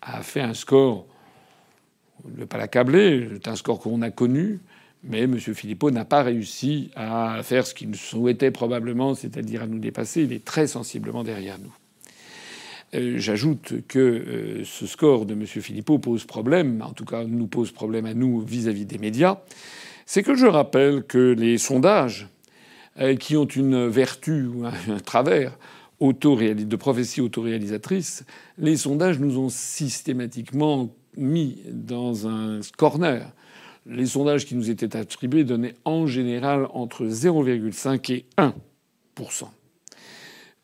a 0.00 0.22
fait 0.22 0.40
un 0.40 0.54
score, 0.54 1.06
ne 2.34 2.46
pas 2.46 2.56
l'accabler, 2.56 3.28
c'est 3.34 3.48
un 3.48 3.56
score 3.56 3.78
qu'on 3.78 4.00
a 4.00 4.10
connu, 4.10 4.60
mais 5.04 5.20
M. 5.20 5.38
Philippot 5.38 5.90
n'a 5.90 6.06
pas 6.06 6.22
réussi 6.22 6.90
à 6.96 7.42
faire 7.42 7.66
ce 7.66 7.74
qu'il 7.74 7.94
souhaitait 7.94 8.50
probablement, 8.50 9.14
c'est-à-dire 9.14 9.62
à 9.64 9.66
nous 9.66 9.78
dépasser. 9.78 10.22
Il 10.22 10.32
est 10.32 10.44
très 10.44 10.66
sensiblement 10.66 11.24
derrière 11.24 11.58
nous. 11.58 11.74
Euh, 12.94 13.18
j'ajoute 13.18 13.86
que 13.86 13.98
euh, 13.98 14.64
ce 14.64 14.86
score 14.86 15.26
de 15.26 15.34
M. 15.34 15.46
Philippot 15.46 15.98
pose 15.98 16.24
problème, 16.24 16.82
en 16.82 16.92
tout 16.92 17.04
cas 17.04 17.24
nous 17.24 17.46
pose 17.46 17.70
problème 17.70 18.06
à 18.06 18.14
nous 18.14 18.40
vis-à-vis 18.40 18.86
des 18.86 18.98
médias. 18.98 19.40
C'est 20.06 20.22
que 20.22 20.34
je 20.34 20.46
rappelle 20.46 21.02
que 21.02 21.34
les 21.38 21.58
sondages, 21.58 22.28
euh, 22.98 23.14
qui 23.16 23.36
ont 23.36 23.44
une 23.44 23.86
vertu 23.88 24.46
ou 24.46 24.64
un 24.64 25.00
travers 25.04 25.58
de 26.00 26.76
prophétie 26.76 27.20
autoréalisatrice, 27.20 28.24
les 28.56 28.76
sondages 28.76 29.18
nous 29.18 29.38
ont 29.38 29.48
systématiquement 29.48 30.94
mis 31.16 31.58
dans 31.70 32.28
un 32.28 32.60
corner. 32.76 33.32
Les 33.84 34.06
sondages 34.06 34.46
qui 34.46 34.54
nous 34.54 34.70
étaient 34.70 34.96
attribués 34.96 35.44
donnaient 35.44 35.74
en 35.84 36.06
général 36.06 36.68
entre 36.72 37.04
0,5 37.04 38.12
et 38.12 38.26
1 38.36 38.54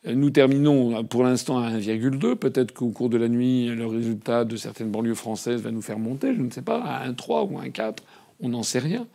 nous 0.06 0.30
terminons 0.30 1.04
pour 1.04 1.24
l'instant 1.24 1.58
à 1.58 1.70
1,2. 1.70 2.34
Peut-être 2.36 2.72
qu'au 2.72 2.90
cours 2.90 3.08
de 3.08 3.16
la 3.16 3.28
nuit, 3.28 3.68
le 3.68 3.86
résultat 3.86 4.44
de 4.44 4.56
certaines 4.56 4.90
banlieues 4.90 5.14
françaises 5.14 5.62
va 5.62 5.70
nous 5.70 5.82
faire 5.82 5.98
monter, 5.98 6.34
je 6.34 6.42
ne 6.42 6.50
sais 6.50 6.62
pas, 6.62 6.82
à 6.82 7.08
1,3 7.08 7.50
ou 7.50 7.58
1,4. 7.58 7.98
On 8.40 8.50
n'en 8.50 8.62
sait 8.62 8.80
rien. 8.80 9.06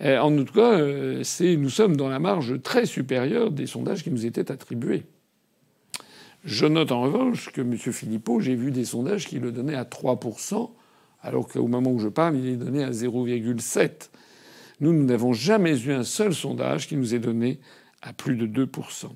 Euh, 0.00 0.18
en 0.18 0.44
tout 0.44 0.52
cas, 0.52 0.78
euh, 0.78 1.22
nous 1.40 1.70
sommes 1.70 1.96
dans 1.96 2.08
la 2.08 2.18
marge 2.18 2.60
très 2.62 2.86
supérieure 2.86 3.50
des 3.50 3.66
sondages 3.66 4.04
qui 4.04 4.10
nous 4.10 4.26
étaient 4.26 4.52
attribués. 4.52 5.04
Je 6.44 6.66
note 6.66 6.92
en 6.92 7.02
revanche 7.02 7.50
que 7.50 7.60
M. 7.60 7.76
Philippot, 7.76 8.40
j'ai 8.40 8.54
vu 8.54 8.70
des 8.70 8.84
sondages 8.84 9.26
qui 9.26 9.40
le 9.40 9.50
donnaient 9.50 9.74
à 9.74 9.84
3%, 9.84 10.70
alors 11.22 11.48
qu'au 11.48 11.66
moment 11.66 11.90
où 11.90 11.98
je 11.98 12.08
parle, 12.08 12.36
il 12.36 12.46
est 12.46 12.56
donné 12.56 12.84
à 12.84 12.90
0,7%. 12.90 14.08
Nous, 14.80 14.92
nous 14.92 15.04
n'avons 15.04 15.32
jamais 15.32 15.76
eu 15.82 15.92
un 15.92 16.04
seul 16.04 16.32
sondage 16.32 16.86
qui 16.86 16.96
nous 16.96 17.14
ait 17.14 17.18
donné 17.18 17.58
à 18.00 18.12
plus 18.12 18.36
de 18.36 18.46
2%. 18.46 19.08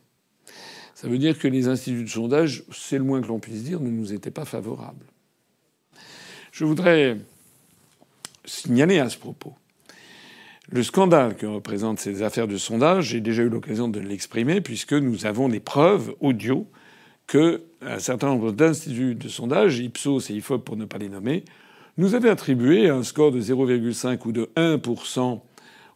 Ça 1.02 1.09
veut 1.09 1.18
dire 1.18 1.37
que 1.37 1.49
les 1.49 1.66
instituts 1.66 2.04
de 2.04 2.09
sondage, 2.09 2.62
c'est 2.71 2.97
le 2.97 3.02
moins 3.02 3.21
que 3.21 3.26
l'on 3.26 3.40
puisse 3.40 3.64
dire, 3.64 3.80
ne 3.80 3.90
nous 3.90 4.12
étaient 4.12 4.30
pas 4.30 4.44
favorables. 4.44 5.04
Je 6.52 6.64
voudrais 6.64 7.16
signaler 8.44 9.00
à 9.00 9.09
ce 9.09 9.18
propos 9.18 9.52
le 10.71 10.85
scandale 10.85 11.35
que 11.35 11.44
représentent 11.44 11.99
ces 11.99 12.23
affaires 12.23 12.47
de 12.47 12.56
sondage. 12.56 13.06
J'ai 13.06 13.21
déjà 13.21 13.42
eu 13.42 13.49
l'occasion 13.49 13.88
de 13.88 13.99
l'exprimer 13.99 14.61
puisque 14.61 14.92
nous 14.92 15.26
avons 15.26 15.49
des 15.49 15.59
preuves 15.59 16.14
audio 16.21 16.68
que 17.26 17.62
un 17.80 17.99
certain 17.99 18.28
nombre 18.28 18.52
d'instituts 18.52 19.16
de 19.16 19.28
sondage, 19.28 19.80
Ipsos 19.80 20.30
et 20.30 20.35
Ifop 20.35 20.59
pour 20.59 20.76
ne 20.76 20.85
pas 20.85 20.99
les 20.99 21.09
nommer, 21.09 21.44
nous 21.99 22.14
avaient 22.14 22.30
attribué 22.30 22.88
un 22.88 23.02
score 23.02 23.32
de 23.32 23.40
0,5 23.40 24.21
ou 24.25 24.30
de 24.30 24.49
1% 24.54 25.40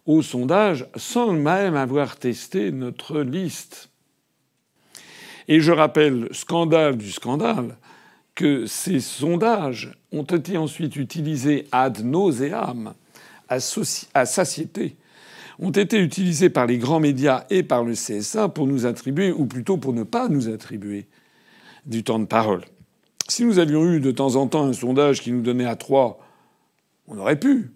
au 0.06 0.22
sondage 0.22 0.88
sans 0.96 1.32
même 1.32 1.76
avoir 1.76 2.16
testé 2.16 2.72
notre 2.72 3.20
liste. 3.20 3.88
Et 5.48 5.60
je 5.60 5.72
rappelle, 5.72 6.28
scandale 6.32 6.96
du 6.96 7.10
scandale, 7.10 7.76
que 8.34 8.66
ces 8.66 9.00
sondages 9.00 9.92
ont 10.12 10.24
été 10.24 10.56
ensuite 10.56 10.96
utilisés 10.96 11.66
ad 11.72 12.04
nauseam, 12.04 12.92
à, 13.48 13.60
satiété, 14.26 14.96
ont 15.58 15.70
été 15.70 15.98
utilisés 15.98 16.50
par 16.50 16.66
les 16.66 16.78
grands 16.78 17.00
médias 17.00 17.44
et 17.48 17.62
par 17.62 17.84
le 17.84 17.94
CSA 17.94 18.48
pour 18.48 18.66
nous 18.66 18.86
attribuer, 18.86 19.32
ou 19.32 19.46
plutôt 19.46 19.78
pour 19.78 19.92
ne 19.92 20.02
pas 20.02 20.28
nous 20.28 20.48
attribuer, 20.48 21.06
du 21.86 22.04
temps 22.04 22.18
de 22.18 22.26
parole. 22.26 22.62
Si 23.28 23.44
nous 23.44 23.58
avions 23.58 23.84
eu 23.90 24.00
de 24.00 24.10
temps 24.10 24.36
en 24.36 24.48
temps 24.48 24.64
un 24.64 24.72
sondage 24.72 25.22
qui 25.22 25.32
nous 25.32 25.42
donnait 25.42 25.66
à 25.66 25.76
3, 25.76 26.18
on 27.08 27.18
aurait 27.18 27.38
pu, 27.38 27.70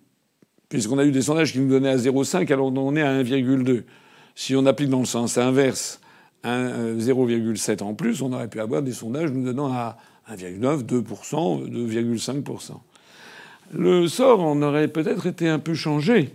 puisqu'on 0.68 0.98
a 0.98 1.04
eu 1.04 1.12
des 1.12 1.22
sondages 1.22 1.52
qui 1.52 1.60
nous 1.60 1.70
donnaient 1.70 1.90
à 1.90 1.96
0,5 1.96 2.52
alors 2.52 2.72
on 2.74 2.96
est 2.96 3.02
à 3.02 3.22
1,2. 3.22 3.84
Si 4.34 4.54
on 4.56 4.66
applique 4.66 4.90
dans 4.90 5.00
le 5.00 5.06
sens 5.06 5.38
inverse 5.38 6.00
0,7 6.44 7.82
en 7.82 7.94
plus, 7.94 8.22
on 8.22 8.32
aurait 8.32 8.48
pu 8.48 8.60
avoir 8.60 8.82
des 8.82 8.92
sondages 8.92 9.30
nous 9.30 9.44
donnant 9.44 9.72
à 9.72 9.98
1,9, 10.30 10.84
2%, 10.84 11.68
2,5%. 11.68 12.72
Le 13.72 14.08
sort 14.08 14.40
en 14.40 14.62
aurait 14.62 14.88
peut-être 14.88 15.26
été 15.26 15.48
un 15.48 15.58
peu 15.58 15.74
changé. 15.74 16.34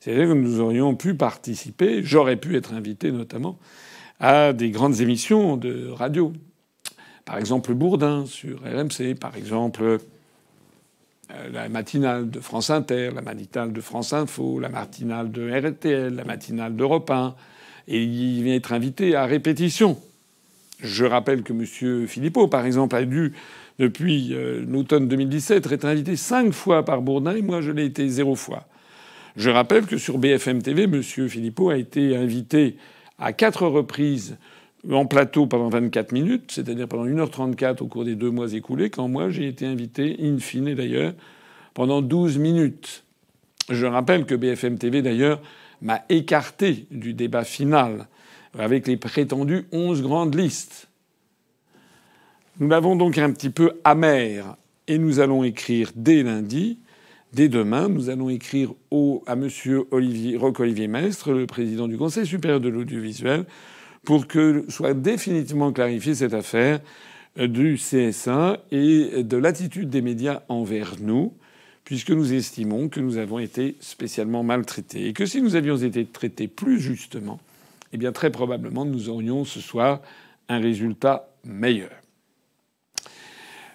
C'est-à-dire 0.00 0.28
que 0.28 0.32
nous 0.32 0.60
aurions 0.60 0.94
pu 0.96 1.14
participer, 1.14 2.02
j'aurais 2.02 2.36
pu 2.36 2.56
être 2.56 2.72
invité 2.72 3.12
notamment, 3.12 3.58
à 4.20 4.52
des 4.52 4.70
grandes 4.70 5.00
émissions 5.00 5.56
de 5.56 5.88
radio. 5.90 6.32
Par 7.24 7.38
exemple 7.38 7.74
Bourdin 7.74 8.26
sur 8.26 8.60
RMC, 8.62 9.14
par 9.14 9.36
exemple 9.36 9.82
euh, 9.84 9.98
la 11.52 11.68
matinale 11.68 12.30
de 12.30 12.40
France 12.40 12.70
Inter, 12.70 13.10
la 13.14 13.22
matinale 13.22 13.72
de 13.72 13.80
France 13.80 14.12
Info, 14.12 14.58
la 14.58 14.68
matinale 14.68 15.30
de 15.30 15.50
RTL, 15.50 16.14
la 16.14 16.24
matinale 16.24 16.74
d'Europe 16.74 17.10
1, 17.10 17.34
et 17.88 18.02
il 18.02 18.42
vient 18.42 18.54
être 18.54 18.72
invité 18.72 19.14
à 19.14 19.26
répétition. 19.26 19.98
Je 20.80 21.04
rappelle 21.04 21.42
que 21.42 21.52
M. 21.52 22.06
Philippot, 22.06 22.48
par 22.48 22.66
exemple, 22.66 22.96
a 22.96 23.04
dû, 23.04 23.32
depuis 23.78 24.30
euh, 24.32 24.64
l'automne 24.66 25.08
2017, 25.08 25.70
être 25.70 25.84
invité 25.84 26.16
cinq 26.16 26.52
fois 26.52 26.84
par 26.84 27.02
Bourdin 27.02 27.36
et 27.36 27.42
moi 27.42 27.60
je 27.60 27.70
l'ai 27.70 27.84
été 27.84 28.08
zéro 28.08 28.34
fois. 28.34 28.66
Je 29.36 29.48
rappelle 29.48 29.86
que 29.86 29.96
sur 29.96 30.18
BFM 30.18 30.60
TV, 30.62 30.82
M. 30.84 31.02
Philippot 31.02 31.70
a 31.70 31.76
été 31.76 32.16
invité 32.16 32.76
à 33.18 33.32
quatre 33.32 33.66
reprises 33.66 34.36
en 34.90 35.06
plateau 35.06 35.46
pendant 35.46 35.68
24 35.68 36.12
minutes, 36.12 36.50
c'est-à-dire 36.52 36.88
pendant 36.88 37.06
1h34 37.06 37.82
au 37.82 37.86
cours 37.86 38.04
des 38.04 38.16
deux 38.16 38.30
mois 38.30 38.52
écoulés, 38.52 38.90
quand 38.90 39.08
moi 39.08 39.30
j'ai 39.30 39.46
été 39.46 39.64
invité, 39.64 40.16
in 40.20 40.38
fine 40.38 40.74
d'ailleurs, 40.74 41.14
pendant 41.72 42.02
12 42.02 42.38
minutes. 42.38 43.04
Je 43.70 43.86
rappelle 43.86 44.26
que 44.26 44.34
BFM 44.34 44.78
TV 44.78 45.02
d'ailleurs 45.02 45.40
m'a 45.82 46.04
écarté 46.08 46.86
du 46.90 47.12
débat 47.12 47.44
final 47.44 48.06
avec 48.58 48.86
les 48.86 48.96
prétendues 48.96 49.66
onze 49.72 50.02
grandes 50.02 50.34
listes. 50.34 50.88
Nous 52.60 52.68
l'avons 52.68 52.96
donc 52.96 53.18
un 53.18 53.32
petit 53.32 53.50
peu 53.50 53.72
amer 53.84 54.56
et 54.88 54.98
nous 54.98 55.20
allons 55.20 55.42
écrire 55.42 55.90
dès 55.96 56.22
lundi, 56.22 56.78
dès 57.32 57.48
demain, 57.48 57.88
nous 57.88 58.10
allons 58.10 58.28
écrire 58.28 58.72
à 59.26 59.32
M. 59.32 59.48
Olivier, 59.90 60.36
Roch-Olivier 60.36 60.86
Mestre, 60.86 61.32
le 61.32 61.46
président 61.46 61.88
du 61.88 61.96
Conseil 61.96 62.26
supérieur 62.26 62.60
de 62.60 62.68
l'audiovisuel, 62.68 63.44
pour 64.04 64.26
que 64.26 64.64
soit 64.68 64.94
définitivement 64.94 65.72
clarifiée 65.72 66.14
cette 66.14 66.34
affaire 66.34 66.80
du 67.36 67.76
CSA 67.76 68.58
et 68.70 69.22
de 69.22 69.36
l'attitude 69.36 69.88
des 69.88 70.02
médias 70.02 70.42
envers 70.48 70.96
nous 71.00 71.32
puisque 71.84 72.10
nous 72.10 72.32
estimons 72.32 72.88
que 72.88 73.00
nous 73.00 73.16
avons 73.16 73.38
été 73.38 73.76
spécialement 73.80 74.42
maltraités 74.42 75.08
et 75.08 75.12
que 75.12 75.26
si 75.26 75.42
nous 75.42 75.56
avions 75.56 75.76
été 75.76 76.06
traités 76.06 76.48
plus 76.48 76.80
justement, 76.80 77.40
eh 77.92 77.96
bien 77.96 78.12
très 78.12 78.30
probablement 78.30 78.84
nous 78.84 79.08
aurions 79.08 79.44
ce 79.44 79.60
soir 79.60 80.00
un 80.48 80.58
résultat 80.58 81.28
meilleur. 81.44 81.90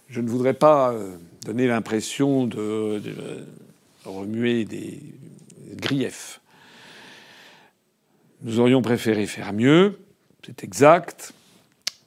Je 0.09 0.21
ne 0.21 0.29
voudrais 0.29 0.53
pas 0.53 0.93
euh, 0.93 1.17
donner 1.45 1.67
l'impression 1.67 2.47
de, 2.47 3.01
remuer 4.05 4.63
des 4.63 5.01
griefs. 5.75 6.39
Nous 8.41 8.59
aurions 8.59 8.81
préféré 8.81 9.25
faire 9.25 9.51
mieux, 9.51 9.99
c'est 10.45 10.63
exact. 10.63 11.33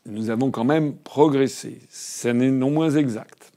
Nous 0.06 0.30
avons 0.30 0.50
quand 0.50 0.64
même 0.64 0.96
progressé. 0.96 1.78
Ce 1.90 2.28
n'est 2.28 2.50
non 2.50 2.70
moins 2.70 2.90
exact. 2.90 3.49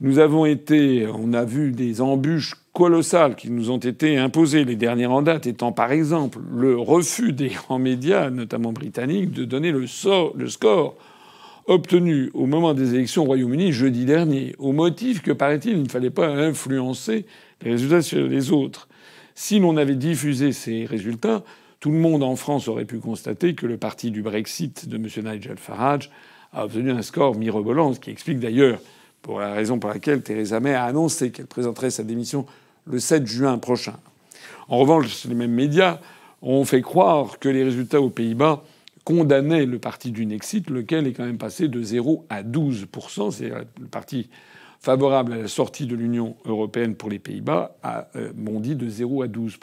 Nous 0.00 0.18
avons 0.18 0.44
été, 0.44 1.06
on 1.06 1.32
a 1.32 1.44
vu 1.44 1.70
des 1.70 2.00
embûches 2.00 2.54
colossales 2.72 3.36
qui 3.36 3.50
nous 3.50 3.70
ont 3.70 3.78
été 3.78 4.18
imposées, 4.18 4.64
les 4.64 4.74
dernières 4.74 5.12
en 5.12 5.22
date 5.22 5.46
étant 5.46 5.70
par 5.70 5.92
exemple 5.92 6.40
le 6.52 6.76
refus 6.76 7.32
des 7.32 7.48
grands 7.48 7.78
médias, 7.78 8.30
notamment 8.30 8.72
britanniques, 8.72 9.30
de 9.30 9.44
donner 9.44 9.70
le, 9.70 9.84
le 10.36 10.48
score 10.48 10.96
obtenu 11.66 12.30
au 12.34 12.46
moment 12.46 12.74
des 12.74 12.94
élections 12.94 13.22
au 13.22 13.26
Royaume-Uni 13.26 13.72
jeudi 13.72 14.04
dernier, 14.04 14.54
au 14.58 14.72
motif 14.72 15.22
que, 15.22 15.30
paraît-il, 15.30 15.76
il 15.76 15.82
ne 15.84 15.88
fallait 15.88 16.10
pas 16.10 16.28
influencer 16.28 17.24
les 17.62 17.70
résultats 17.70 18.02
sur 18.02 18.26
les 18.26 18.50
autres. 18.50 18.88
Si 19.36 19.58
l'on 19.60 19.76
avait 19.76 19.94
diffusé 19.94 20.52
ces 20.52 20.84
résultats, 20.84 21.42
tout 21.80 21.90
le 21.90 21.98
monde 21.98 22.22
en 22.22 22.36
France 22.36 22.68
aurait 22.68 22.84
pu 22.84 22.98
constater 22.98 23.54
que 23.54 23.66
le 23.66 23.76
parti 23.76 24.10
du 24.10 24.22
Brexit 24.22 24.88
de 24.88 24.96
M. 24.96 25.06
Nigel 25.24 25.56
Farage 25.56 26.10
a 26.52 26.64
obtenu 26.64 26.90
un 26.90 27.02
score 27.02 27.36
mirobolant, 27.36 27.94
ce 27.94 28.00
qui 28.00 28.10
explique 28.10 28.40
d'ailleurs 28.40 28.78
pour 29.24 29.40
la 29.40 29.54
raison 29.54 29.78
pour 29.78 29.88
laquelle 29.88 30.22
Theresa 30.22 30.60
May 30.60 30.74
a 30.74 30.84
annoncé 30.84 31.32
qu'elle 31.32 31.46
présenterait 31.46 31.90
sa 31.90 32.04
démission 32.04 32.44
le 32.86 33.00
7 33.00 33.26
juin 33.26 33.56
prochain. 33.56 33.94
En 34.68 34.78
revanche, 34.78 35.24
les 35.24 35.34
mêmes 35.34 35.54
médias 35.54 35.98
ont 36.42 36.66
fait 36.66 36.82
croire 36.82 37.38
que 37.38 37.48
les 37.48 37.64
résultats 37.64 38.02
aux 38.02 38.10
Pays-Bas 38.10 38.62
condamnaient 39.02 39.64
le 39.64 39.78
parti 39.78 40.10
du 40.10 40.26
Nexit, 40.26 40.68
lequel 40.68 41.06
est 41.06 41.14
quand 41.14 41.24
même 41.24 41.38
passé 41.38 41.68
de 41.68 41.82
0 41.82 42.26
à 42.28 42.42
12 42.42 42.86
C'est 43.30 43.48
le 43.48 43.86
parti 43.90 44.28
favorable 44.78 45.32
à 45.32 45.38
la 45.38 45.48
sortie 45.48 45.86
de 45.86 45.96
l'Union 45.96 46.36
européenne 46.44 46.94
pour 46.94 47.08
les 47.08 47.18
Pays-Bas 47.18 47.78
a 47.82 48.08
euh, 48.16 48.30
bondi 48.34 48.76
de 48.76 48.90
0 48.90 49.22
à 49.22 49.28
12 49.28 49.58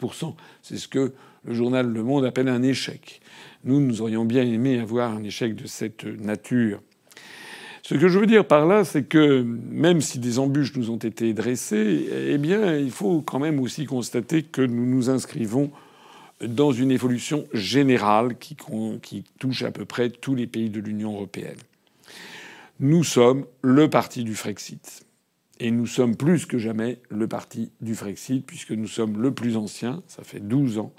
C'est 0.60 0.76
ce 0.76 0.88
que 0.88 1.12
le 1.44 1.54
journal 1.54 1.86
Le 1.86 2.02
Monde 2.02 2.24
appelle 2.24 2.48
un 2.48 2.64
échec. 2.64 3.20
Nous, 3.62 3.80
nous 3.80 4.02
aurions 4.02 4.24
bien 4.24 4.42
aimé 4.42 4.80
avoir 4.80 5.12
un 5.12 5.22
échec 5.22 5.54
de 5.54 5.68
cette 5.68 6.04
nature. 6.04 6.80
Ce 7.82 7.96
que 7.96 8.08
je 8.08 8.18
veux 8.20 8.26
dire 8.26 8.46
par 8.46 8.66
là, 8.66 8.84
c'est 8.84 9.02
que 9.02 9.42
même 9.42 10.00
si 10.00 10.20
des 10.20 10.38
embûches 10.38 10.76
nous 10.76 10.90
ont 10.90 10.98
été 10.98 11.34
dressées, 11.34 12.08
eh 12.28 12.38
bien, 12.38 12.76
il 12.76 12.92
faut 12.92 13.22
quand 13.22 13.40
même 13.40 13.58
aussi 13.58 13.86
constater 13.86 14.44
que 14.44 14.62
nous 14.62 14.86
nous 14.86 15.10
inscrivons 15.10 15.72
dans 16.40 16.70
une 16.70 16.92
évolution 16.92 17.46
générale 17.52 18.36
qui, 18.38 18.56
qui 19.02 19.24
touche 19.40 19.62
à 19.62 19.72
peu 19.72 19.84
près 19.84 20.10
tous 20.10 20.36
les 20.36 20.46
pays 20.46 20.70
de 20.70 20.80
l'Union 20.80 21.12
européenne. 21.14 21.58
Nous 22.78 23.02
sommes 23.02 23.46
le 23.62 23.90
parti 23.90 24.22
du 24.22 24.36
Frexit. 24.36 25.04
Et 25.58 25.70
nous 25.70 25.86
sommes 25.86 26.16
plus 26.16 26.46
que 26.46 26.58
jamais 26.58 27.00
le 27.08 27.28
parti 27.28 27.70
du 27.80 27.94
Frexit, 27.94 28.44
puisque 28.44 28.72
nous 28.72 28.88
sommes 28.88 29.20
le 29.20 29.32
plus 29.32 29.56
ancien, 29.56 30.02
ça 30.08 30.24
fait 30.24 30.40
12 30.40 30.78
ans. 30.78 30.92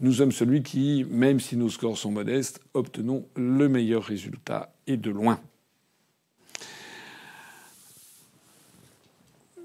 Nous 0.00 0.14
sommes 0.14 0.32
celui 0.32 0.62
qui, 0.62 1.06
même 1.10 1.40
si 1.40 1.56
nos 1.56 1.68
scores 1.70 1.98
sont 1.98 2.10
modestes, 2.10 2.60
obtenons 2.74 3.26
le 3.36 3.68
meilleur 3.68 4.02
résultat 4.02 4.74
et 4.86 4.96
de 4.96 5.10
loin. 5.10 5.40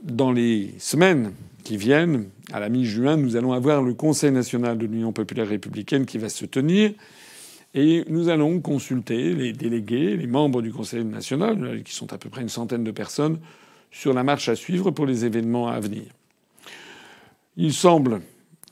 Dans 0.03 0.31
les 0.31 0.74
semaines 0.79 1.34
qui 1.63 1.77
viennent, 1.77 2.29
à 2.51 2.60
la 2.60 2.70
mi-juin, 2.70 3.17
nous 3.17 3.36
allons 3.36 3.53
avoir 3.53 3.84
le 3.84 3.93
Conseil 3.93 4.31
national 4.31 4.79
de 4.79 4.88
l'Union 4.88 5.12
populaire 5.12 5.48
républicaine 5.48 6.08
qui 6.08 6.17
va 6.17 6.27
se 6.27 6.46
tenir. 6.46 6.91
Et 7.75 8.03
nous 8.10 8.29
allons 8.29 8.60
consulter 8.62 9.36
les 9.36 9.53
délégués, 9.53 10.17
les 10.17 10.25
membres 10.25 10.63
du 10.63 10.74
Conseil 10.74 11.05
national, 11.05 11.84
qui 11.84 11.93
sont 11.93 12.12
à 12.13 12.17
peu 12.17 12.29
près 12.29 12.41
une 12.41 12.50
centaine 12.50 12.84
de 12.84 12.89
personnes, 12.89 13.39
sur 13.91 14.13
la 14.13 14.24
marche 14.24 14.50
à 14.50 14.55
suivre 14.55 14.89
pour 14.89 15.05
les 15.05 15.24
événements 15.24 15.67
à 15.67 15.79
venir. 15.79 16.03
Il 17.55 17.72
semble 17.72 18.22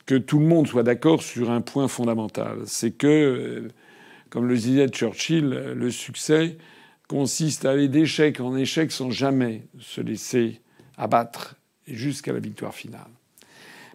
que 0.07 0.15
tout 0.15 0.39
le 0.39 0.48
monde 0.48 0.67
soit 0.67 0.81
d'accord 0.81 1.21
sur 1.21 1.51
un 1.51 1.62
point 1.62 1.88
fondamental, 1.88 2.57
c'est 2.65 2.91
que, 2.91 3.69
comme 4.31 4.48
le 4.48 4.57
disait 4.57 4.88
Churchill, 4.88 5.50
le 5.75 5.91
succès 5.91 6.57
consiste 7.07 7.65
à 7.65 7.71
aller 7.71 7.88
d'échec 7.88 8.39
en 8.39 8.55
échec 8.57 8.91
sans 8.91 9.12
jamais 9.12 9.67
se 9.79 10.01
laisser 10.01 10.62
abattre 11.00 11.56
jusqu'à 11.88 12.34
la 12.34 12.39
victoire 12.39 12.75
finale. 12.75 13.10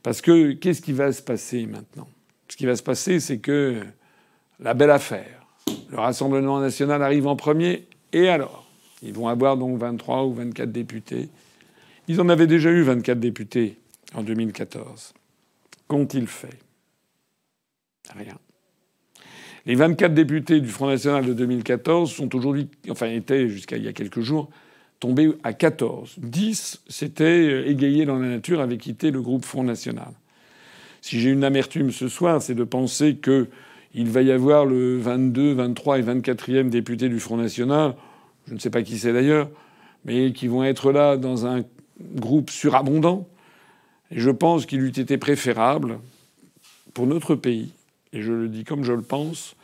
Parce 0.03 0.21
que 0.21 0.53
qu'est-ce 0.53 0.83
qui 0.83 0.93
va 0.93 1.13
se 1.13 1.23
passer 1.23 1.67
maintenant? 1.67 2.09
Ce 2.49 2.57
qui 2.57 2.67
va 2.67 2.75
se 2.75 2.83
passer, 2.83 3.21
c'est 3.21 3.39
que 3.39 3.83
la 4.59 4.75
belle 4.75 4.91
affaire, 4.91 5.47
le 5.91 5.99
Rassemblement 5.99 6.61
national 6.61 7.03
arrive 7.03 7.27
en 7.27 7.37
premier, 7.37 7.87
et 8.13 8.29
alors? 8.29 8.67
Ils 9.03 9.13
vont 9.13 9.29
avoir 9.29 9.57
donc 9.57 9.79
23 9.79 10.25
ou 10.25 10.33
24 10.33 10.73
députés. 10.73 11.29
Ils 12.09 12.21
en 12.21 12.29
avaient 12.29 12.47
déjà 12.47 12.71
eu 12.71 12.83
24 12.83 13.21
députés 13.21 13.79
en 14.15 14.23
2014. 14.23 15.13
Qu'ont-ils 15.89 16.27
fait? 16.27 16.59
Rien. 18.17 18.39
Les 19.67 19.75
24 19.75 20.15
députés 20.15 20.61
du 20.61 20.69
Front 20.69 20.87
National 20.87 21.25
de 21.25 21.33
2014 21.33 22.13
sont 22.13 22.35
aujourd'hui, 22.35 22.69
enfin 22.91 23.09
étaient 23.09 23.49
jusqu'à 23.49 23.77
il 23.77 23.85
y 23.85 23.89
a 23.89 23.93
quelques 23.93 24.21
jours, 24.21 24.51
tombé 25.05 25.33
à 25.43 25.53
14. 25.53 26.15
10 26.17 26.81
s'étaient 26.89 27.25
euh, 27.25 27.69
égayés 27.69 28.07
dans 28.07 28.19
la 28.19 28.27
nature, 28.27 28.63
avaient 28.63 28.79
quitté 28.79 29.11
le 29.11 29.21
groupe 29.21 29.45
Front 29.45 29.63
National. 29.63 30.09
Si 31.03 31.21
j'ai 31.21 31.29
une 31.29 31.45
amertume 31.45 31.91
ce 31.91 32.09
soir, 32.09 32.41
c'est 32.41 32.55
de 32.55 32.65
penser 32.65 33.17
qu'il 33.17 34.09
va 34.09 34.23
y 34.23 34.33
avoir 34.33 34.65
le 34.65 34.97
22, 34.97 35.53
23 35.53 35.99
et 35.99 36.03
24e 36.03 36.71
député 36.71 37.11
du 37.11 37.21
Front 37.21 37.37
National, 37.37 37.95
je 38.49 38.55
ne 38.55 38.59
sais 38.59 38.71
pas 38.71 38.83
qui 38.83 38.97
c'est 38.97 39.13
d'ailleurs, 39.13 39.51
mais 40.07 40.33
qui 40.33 40.49
vont 40.49 40.65
être 40.65 40.91
là 40.91 41.19
dans 41.19 41.47
un 41.47 41.65
groupe 42.01 42.49
surabondant. 42.49 43.29
Et 44.11 44.21
je 44.21 44.31
pense 44.31 44.65
qu'il 44.65 44.81
eût 44.81 44.89
été 44.89 45.19
préférable 45.19 45.99
pour 46.95 47.07
notre 47.07 47.35
pays, 47.35 47.73
et 48.15 48.23
je 48.23 48.33
le 48.33 48.49
dis 48.49 48.65
comme 48.65 48.85
je 48.85 48.93
le 48.95 49.03
pense, 49.03 49.55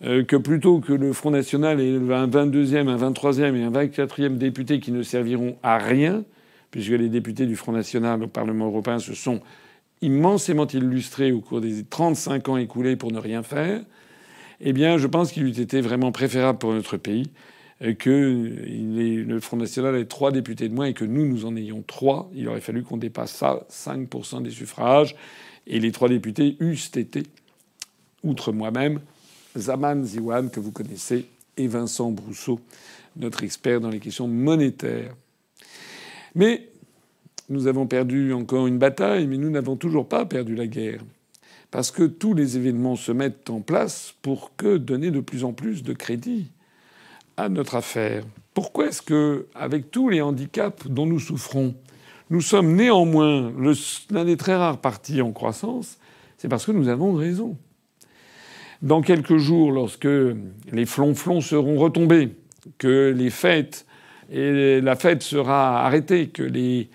que 0.00 0.36
plutôt 0.36 0.80
que 0.80 0.92
le 0.92 1.12
Front 1.12 1.30
National 1.30 1.80
ait 1.80 1.96
un 1.96 2.28
22e, 2.28 2.88
un 2.88 3.10
23e 3.10 3.54
et 3.54 3.62
un 3.62 3.70
24e 3.70 4.36
député 4.36 4.80
qui 4.80 4.92
ne 4.92 5.02
serviront 5.02 5.56
à 5.62 5.78
rien, 5.78 6.24
puisque 6.70 6.90
les 6.90 7.08
députés 7.08 7.46
du 7.46 7.56
Front 7.56 7.72
National 7.72 8.22
au 8.22 8.26
Parlement 8.26 8.66
européen 8.66 8.98
se 8.98 9.14
sont 9.14 9.40
immensément 10.02 10.66
illustrés 10.66 11.32
au 11.32 11.40
cours 11.40 11.60
des 11.60 11.84
35 11.84 12.48
ans 12.48 12.56
écoulés 12.56 12.96
pour 12.96 13.12
ne 13.12 13.18
rien 13.18 13.42
faire, 13.42 13.80
eh 14.60 14.72
bien, 14.72 14.98
je 14.98 15.06
pense 15.06 15.32
qu'il 15.32 15.44
eût 15.44 15.60
été 15.60 15.80
vraiment 15.80 16.12
préférable 16.12 16.58
pour 16.58 16.72
notre 16.72 16.96
pays 16.96 17.30
euh, 17.82 17.94
que 17.94 18.10
le 18.10 19.40
Front 19.40 19.56
National 19.56 19.96
ait 19.96 20.04
trois 20.04 20.32
députés 20.32 20.68
de 20.68 20.74
moins 20.74 20.86
et 20.86 20.94
que 20.94 21.04
nous, 21.04 21.26
nous 21.26 21.44
en 21.44 21.56
ayons 21.56 21.82
trois. 21.86 22.30
Il 22.34 22.48
aurait 22.48 22.60
fallu 22.60 22.82
qu'on 22.82 22.96
dépasse 22.96 23.32
ça, 23.32 23.66
5% 23.70 24.42
des 24.42 24.50
suffrages, 24.50 25.16
et 25.66 25.80
les 25.80 25.92
trois 25.92 26.08
députés 26.08 26.56
eussent 26.60 26.96
été, 26.96 27.24
outre 28.22 28.52
moi-même, 28.52 29.00
Zaman 29.56 30.04
Ziwan, 30.04 30.50
que 30.50 30.60
vous 30.60 30.72
connaissez, 30.72 31.26
et 31.56 31.68
Vincent 31.68 32.10
Brousseau, 32.10 32.60
notre 33.16 33.44
expert 33.44 33.80
dans 33.80 33.90
les 33.90 34.00
questions 34.00 34.28
monétaires. 34.28 35.14
Mais 36.34 36.68
nous 37.48 37.66
avons 37.66 37.86
perdu 37.86 38.32
encore 38.32 38.66
une 38.66 38.78
bataille, 38.78 39.26
mais 39.26 39.36
nous 39.36 39.50
n'avons 39.50 39.76
toujours 39.76 40.08
pas 40.08 40.26
perdu 40.26 40.54
la 40.54 40.66
guerre. 40.66 41.02
Parce 41.70 41.90
que 41.90 42.04
tous 42.04 42.34
les 42.34 42.56
événements 42.56 42.96
se 42.96 43.12
mettent 43.12 43.50
en 43.50 43.60
place 43.60 44.14
pour 44.22 44.52
que 44.56 44.76
donner 44.76 45.10
de 45.10 45.20
plus 45.20 45.44
en 45.44 45.52
plus 45.52 45.82
de 45.82 45.92
crédit 45.92 46.50
à 47.36 47.48
notre 47.48 47.74
affaire. 47.74 48.24
Pourquoi 48.54 48.86
est-ce 48.86 49.02
que, 49.02 49.46
avec 49.54 49.90
tous 49.90 50.08
les 50.08 50.20
handicaps 50.22 50.86
dont 50.86 51.06
nous 51.06 51.18
souffrons, 51.18 51.74
nous 52.30 52.40
sommes 52.40 52.74
néanmoins 52.74 53.52
l'un 54.10 54.24
des 54.24 54.36
très 54.36 54.54
rares 54.54 54.80
partis 54.80 55.20
en 55.20 55.32
croissance? 55.32 55.98
C'est 56.38 56.48
parce 56.48 56.64
que 56.64 56.72
nous 56.72 56.88
avons 56.88 57.12
raison. 57.14 57.56
Dans 58.84 59.00
quelques 59.00 59.38
jours, 59.38 59.72
lorsque 59.72 60.06
les 60.70 60.84
flonflons 60.84 61.40
seront 61.40 61.78
retombés, 61.78 62.36
que 62.76 63.14
les 63.16 63.30
fêtes 63.30 63.86
et 64.30 64.82
la 64.82 64.94
fête 64.94 65.22
sera 65.22 65.86
arrêtée, 65.86 66.28
que 66.28 66.42
les, 66.42 66.90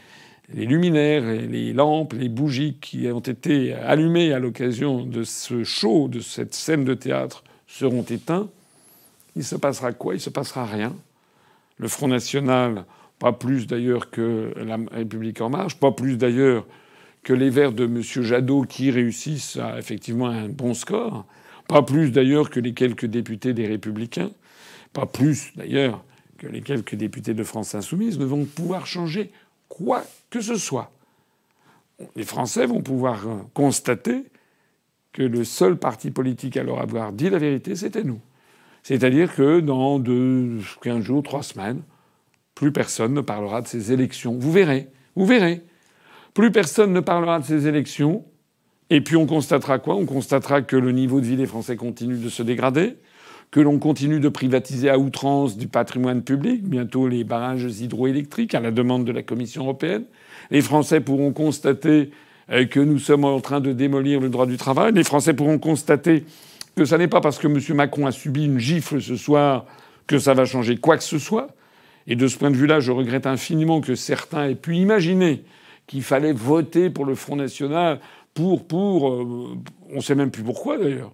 luminaires 0.53 1.27
et 1.27 1.47
les 1.47 1.73
lampes, 1.73 2.13
les 2.13 2.29
bougies 2.29 2.77
qui 2.79 3.07
ont 3.07 3.19
été 3.19 3.73
allumées 3.73 4.33
à 4.33 4.39
l'occasion 4.39 5.03
de 5.03 5.23
ce 5.23 5.63
show, 5.63 6.07
de 6.07 6.19
cette 6.19 6.53
scène 6.53 6.85
de 6.85 6.93
théâtre, 6.93 7.43
seront 7.65 8.03
éteints, 8.03 8.49
il 9.35 9.43
se 9.43 9.55
passera 9.55 9.91
quoi? 9.91 10.13
Il 10.13 10.19
se 10.19 10.29
passera 10.29 10.67
rien. 10.67 10.95
Le 11.77 11.87
Front 11.87 12.07
National, 12.07 12.85
pas 13.17 13.31
plus 13.31 13.65
d'ailleurs 13.65 14.11
que 14.11 14.53
la 14.63 14.77
République 14.91 15.41
en 15.41 15.49
marche, 15.49 15.79
pas 15.79 15.91
plus 15.91 16.17
d'ailleurs 16.17 16.67
que 17.23 17.33
les 17.33 17.49
Verts 17.49 17.71
de 17.71 17.85
M. 17.85 18.03
Jadot 18.03 18.61
qui 18.61 18.91
réussissent 18.91 19.57
à 19.57 19.79
effectivement 19.79 20.27
un 20.27 20.49
bon 20.49 20.75
score. 20.75 21.25
Pas 21.69 21.83
plus 21.83 22.11
d'ailleurs 22.11 22.49
que 22.49 22.59
les 22.59 22.73
quelques 22.73 23.05
députés 23.05 23.53
des 23.53 23.67
Républicains, 23.67 24.31
pas 24.91 25.05
plus 25.05 25.51
d'ailleurs 25.55 26.03
que 26.39 26.47
les 26.47 26.61
quelques 26.61 26.95
députés 26.95 27.35
de 27.35 27.43
France 27.43 27.75
Insoumise 27.75 28.17
ne 28.17 28.25
vont 28.25 28.43
pouvoir 28.45 28.87
changer 28.87 29.31
quoi 29.67 30.03
que 30.31 30.41
ce 30.41 30.55
soit. 30.55 30.91
Les 32.15 32.23
Français 32.23 32.65
vont 32.65 32.81
pouvoir 32.81 33.23
constater 33.53 34.23
que 35.13 35.21
le 35.21 35.43
seul 35.43 35.77
parti 35.77 36.09
politique 36.09 36.57
à 36.57 36.63
leur 36.63 36.81
avoir 36.81 37.13
dit 37.13 37.29
la 37.29 37.37
vérité, 37.37 37.75
c'était 37.75 38.03
nous. 38.03 38.19
C'est-à-dire 38.81 39.35
que 39.35 39.59
dans 39.59 39.99
deux, 39.99 40.61
15 40.81 41.03
jours, 41.03 41.21
trois 41.21 41.43
semaines, 41.43 41.83
plus 42.55 42.71
personne 42.71 43.13
ne 43.13 43.21
parlera 43.21 43.61
de 43.61 43.67
ces 43.67 43.91
élections. 43.91 44.35
Vous 44.39 44.51
verrez, 44.51 44.89
vous 45.15 45.27
verrez. 45.27 45.61
Plus 46.33 46.51
personne 46.51 46.93
ne 46.93 46.99
parlera 46.99 47.39
de 47.39 47.45
ces 47.45 47.67
élections. 47.67 48.25
Et 48.89 49.01
puis 49.01 49.15
on 49.15 49.25
constatera 49.25 49.79
quoi? 49.79 49.95
On 49.95 50.05
constatera 50.05 50.61
que 50.61 50.75
le 50.75 50.91
niveau 50.91 51.21
de 51.21 51.25
vie 51.25 51.35
des 51.35 51.45
Français 51.45 51.75
continue 51.75 52.17
de 52.17 52.29
se 52.29 52.41
dégrader, 52.41 52.95
que 53.51 53.59
l'on 53.59 53.79
continue 53.79 54.19
de 54.19 54.29
privatiser 54.29 54.89
à 54.89 54.97
outrance 54.97 55.57
du 55.57 55.67
patrimoine 55.67 56.21
public, 56.21 56.63
bientôt 56.63 57.07
les 57.07 57.23
barrages 57.23 57.65
hydroélectriques 57.79 58.55
à 58.55 58.59
la 58.59 58.71
demande 58.71 59.05
de 59.05 59.11
la 59.11 59.23
Commission 59.23 59.63
européenne. 59.63 60.03
Les 60.51 60.61
Français 60.61 61.01
pourront 61.01 61.33
constater 61.33 62.11
euh, 62.51 62.65
que 62.65 62.79
nous 62.79 62.99
sommes 62.99 63.25
en 63.25 63.39
train 63.39 63.59
de 63.59 63.73
démolir 63.73 64.19
le 64.19 64.29
droit 64.29 64.47
du 64.47 64.57
travail. 64.57 64.93
Les 64.93 65.03
Français 65.03 65.33
pourront 65.33 65.59
constater 65.59 66.25
que 66.75 66.85
ça 66.85 66.97
n'est 66.97 67.07
pas 67.07 67.21
parce 67.21 67.37
que 67.37 67.47
M. 67.47 67.59
Macron 67.75 68.07
a 68.07 68.11
subi 68.11 68.45
une 68.45 68.59
gifle 68.59 69.01
ce 69.01 69.15
soir 69.15 69.65
que 70.07 70.17
ça 70.17 70.33
va 70.33 70.45
changer 70.45 70.77
quoi 70.77 70.97
que 70.97 71.03
ce 71.03 71.19
soit. 71.19 71.49
Et 72.07 72.15
de 72.15 72.27
ce 72.27 72.37
point 72.37 72.49
de 72.49 72.55
vue-là, 72.55 72.79
je 72.79 72.91
regrette 72.91 73.27
infiniment 73.27 73.81
que 73.81 73.93
certains 73.93 74.47
aient 74.47 74.55
pu 74.55 74.75
imaginer 74.77 75.43
qu'il 75.85 76.03
fallait 76.03 76.33
voter 76.33 76.89
pour 76.89 77.05
le 77.05 77.15
Front 77.15 77.35
National 77.35 77.99
pour, 78.39 78.65
pour, 78.65 79.11
euh, 79.11 79.57
on 79.89 79.99
sait 79.99 80.15
même 80.15 80.31
plus 80.31 80.43
pourquoi 80.43 80.77
d'ailleurs. 80.77 81.11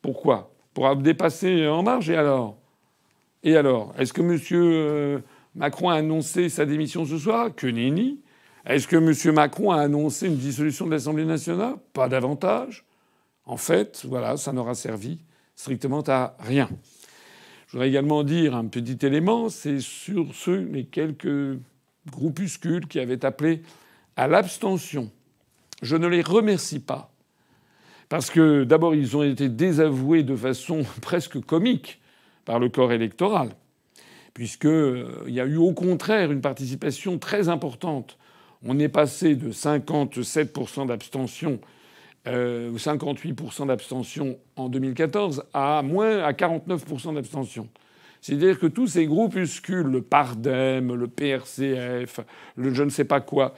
Pourquoi? 0.00 0.52
Pour 0.74 0.94
dépasser 0.94 1.66
En 1.66 1.82
Marche 1.82 2.08
et 2.08 2.14
alors? 2.16 2.56
Et 3.42 3.56
alors 3.56 3.92
Est-ce 3.98 4.12
que 4.12 4.22
M. 4.22 4.38
Euh, 4.52 5.18
Macron 5.56 5.88
a 5.88 5.94
annoncé 5.94 6.48
sa 6.48 6.66
démission 6.66 7.04
ce 7.04 7.18
soir? 7.18 7.52
Que 7.52 7.66
nenni 7.66 8.20
Est-ce 8.64 8.86
que 8.86 8.94
M. 8.94 9.34
Macron 9.34 9.72
a 9.72 9.80
annoncé 9.80 10.28
une 10.28 10.36
dissolution 10.36 10.86
de 10.86 10.92
l'Assemblée 10.92 11.24
nationale? 11.24 11.74
Pas 11.92 12.08
davantage. 12.08 12.84
En 13.44 13.56
fait, 13.56 14.04
voilà, 14.08 14.36
ça 14.36 14.52
n'aura 14.52 14.76
servi 14.76 15.18
strictement 15.56 16.04
à 16.06 16.36
rien. 16.38 16.68
Je 17.66 17.72
voudrais 17.72 17.88
également 17.88 18.22
dire 18.22 18.54
un 18.54 18.66
petit 18.66 19.04
élément, 19.04 19.48
c'est 19.48 19.80
sur 19.80 20.32
ceux, 20.32 20.60
les 20.60 20.84
quelques 20.84 21.58
groupuscules 22.08 22.86
qui 22.86 23.00
avaient 23.00 23.24
appelé 23.24 23.62
à 24.14 24.28
l'abstention. 24.28 25.10
Je 25.82 25.96
ne 25.96 26.06
les 26.06 26.22
remercie 26.22 26.80
pas. 26.80 27.10
Parce 28.08 28.30
que 28.30 28.64
d'abord, 28.64 28.94
ils 28.94 29.16
ont 29.16 29.22
été 29.22 29.48
désavoués 29.48 30.22
de 30.22 30.34
façon 30.34 30.84
presque 31.02 31.40
comique 31.40 32.00
par 32.44 32.58
le 32.58 32.68
corps 32.68 32.92
électoral, 32.92 33.50
puisqu'il 34.32 34.68
euh, 34.68 35.24
y 35.26 35.40
a 35.40 35.44
eu 35.44 35.56
au 35.56 35.72
contraire 35.72 36.32
une 36.32 36.40
participation 36.40 37.18
très 37.18 37.48
importante. 37.48 38.16
On 38.64 38.78
est 38.78 38.88
passé 38.88 39.36
de 39.36 39.52
57% 39.52 40.86
d'abstention 40.86 41.60
euh, 42.28 42.72
58% 42.72 43.68
d'abstention 43.68 44.38
en 44.56 44.68
2014 44.68 45.44
à 45.54 45.82
moins 45.82 46.18
à 46.18 46.32
49% 46.32 47.14
d'abstention. 47.14 47.68
C'est-à-dire 48.20 48.58
que 48.58 48.66
tous 48.66 48.88
ces 48.88 49.06
groupuscules, 49.06 49.86
le 49.86 50.02
PARDEM, 50.02 50.94
le 50.94 51.06
PRCF, 51.06 52.20
le 52.56 52.74
je 52.74 52.82
ne 52.82 52.90
sais 52.90 53.04
pas 53.04 53.20
quoi, 53.20 53.54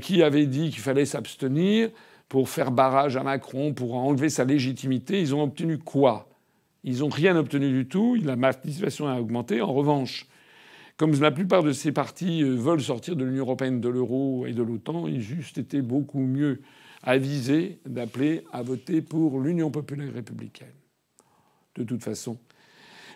qui 0.00 0.22
avaient 0.22 0.46
dit 0.46 0.70
qu'il 0.70 0.80
fallait 0.80 1.06
s'abstenir 1.06 1.90
pour 2.28 2.48
faire 2.48 2.70
barrage 2.70 3.16
à 3.16 3.22
Macron, 3.22 3.74
pour 3.74 3.94
enlever 3.94 4.30
sa 4.30 4.44
légitimité, 4.44 5.20
ils 5.20 5.34
ont 5.34 5.42
obtenu 5.42 5.78
quoi? 5.78 6.28
Ils 6.84 7.00
n'ont 7.00 7.08
rien 7.08 7.36
obtenu 7.36 7.70
du 7.70 7.86
tout. 7.86 8.16
La 8.22 8.36
participation 8.36 9.06
a 9.06 9.20
augmenté. 9.20 9.60
En 9.60 9.72
revanche, 9.72 10.26
comme 10.96 11.12
la 11.20 11.30
plupart 11.30 11.62
de 11.62 11.72
ces 11.72 11.92
partis 11.92 12.42
euh, 12.42 12.54
veulent 12.54 12.80
sortir 12.80 13.16
de 13.16 13.24
l'Union 13.24 13.44
européenne, 13.44 13.80
de 13.80 13.88
l'euro 13.88 14.46
et 14.46 14.52
de 14.52 14.62
l'OTAN, 14.62 15.06
ils 15.08 15.18
ont 15.18 15.20
juste 15.20 15.58
été 15.58 15.82
beaucoup 15.82 16.20
mieux 16.20 16.62
avisé 17.02 17.78
d'appeler 17.86 18.44
à 18.52 18.62
voter 18.62 19.02
pour 19.02 19.40
l'Union 19.40 19.70
populaire 19.70 20.12
républicaine. 20.12 20.74
De 21.74 21.84
toute 21.84 22.02
façon, 22.02 22.38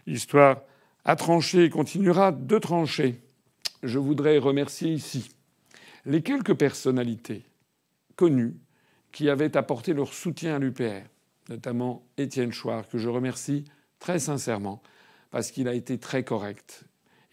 l'histoire 0.06 0.62
a 1.04 1.16
tranché 1.16 1.64
et 1.64 1.70
continuera 1.70 2.32
de 2.32 2.58
trancher. 2.58 3.20
Je 3.82 3.98
voudrais 3.98 4.38
remercier 4.38 4.92
ici 4.92 5.30
les 6.06 6.22
quelques 6.22 6.54
personnalités 6.54 7.44
connues 8.14 8.56
qui 9.12 9.28
avaient 9.28 9.56
apporté 9.56 9.92
leur 9.92 10.14
soutien 10.14 10.56
à 10.56 10.58
l'UPR, 10.58 11.04
notamment 11.48 12.06
Étienne 12.16 12.52
Chouard, 12.52 12.88
que 12.88 12.98
je 12.98 13.08
remercie 13.08 13.64
très 13.98 14.18
sincèrement 14.18 14.82
parce 15.30 15.50
qu'il 15.50 15.68
a 15.68 15.74
été 15.74 15.98
très 15.98 16.22
correct 16.22 16.84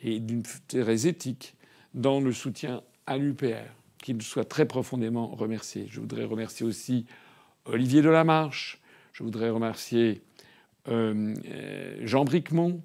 et 0.01 0.19
d'une 0.19 0.43
très 0.67 1.07
éthique 1.07 1.55
dans 1.93 2.19
le 2.19 2.31
soutien 2.31 2.81
à 3.05 3.17
l'UPR 3.17 3.69
qu'il 3.99 4.21
soit 4.21 4.43
très 4.45 4.65
profondément 4.65 5.27
remercié. 5.27 5.87
Je 5.89 5.99
voudrais 5.99 6.25
remercier 6.25 6.65
aussi 6.65 7.05
Olivier 7.65 8.01
Delamarche. 8.01 8.81
Je 9.13 9.23
voudrais 9.23 9.49
remercier 9.49 10.23
euh, 10.89 11.33
Jean 12.01 12.25
Bricmont. 12.25 12.81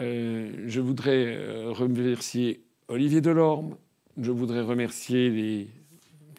Euh, 0.00 0.64
je 0.66 0.80
voudrais 0.80 1.36
euh, 1.36 1.72
remercier 1.72 2.64
Olivier 2.88 3.20
Delorme. 3.20 3.76
Je 4.18 4.30
voudrais 4.30 4.62
remercier 4.62 5.28
les 5.28 5.68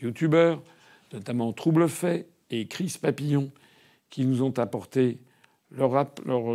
youtubeurs, 0.02 0.64
notamment 1.14 1.54
Troublefait 1.54 2.26
et 2.50 2.68
Chris 2.68 2.98
Papillon, 3.00 3.52
qui 4.10 4.26
nous 4.26 4.42
ont 4.42 4.58
apporté 4.58 5.20
leur, 5.70 6.08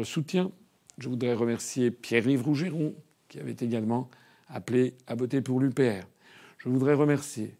soutien. 0.05 0.51
Je 0.99 1.09
voudrais 1.09 1.35
remercier 1.35 1.93
Pierre-Yves 1.93 2.43
Rougeron, 2.43 2.95
qui 3.29 3.39
avait 3.39 3.57
également 3.61 4.11
appelé 4.49 4.95
à 5.07 5.15
voter 5.15 5.43
pour 5.43 5.61
l'UPR. 5.61 6.05
Je 6.59 6.69
voudrais 6.69 6.95
remercier 6.95 7.55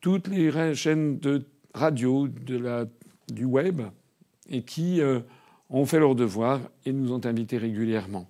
toutes 0.00 0.26
les 0.26 0.74
chaînes 0.74 1.20
de 1.20 1.44
radio, 1.74 2.26
du 2.26 3.44
web, 3.44 3.82
et 4.50 4.62
qui 4.62 5.00
euh, 5.00 5.20
ont 5.70 5.86
fait 5.86 6.00
leur 6.00 6.16
devoir 6.16 6.60
et 6.84 6.92
nous 6.92 7.12
ont 7.12 7.24
invités 7.24 7.58
régulièrement. 7.58 8.28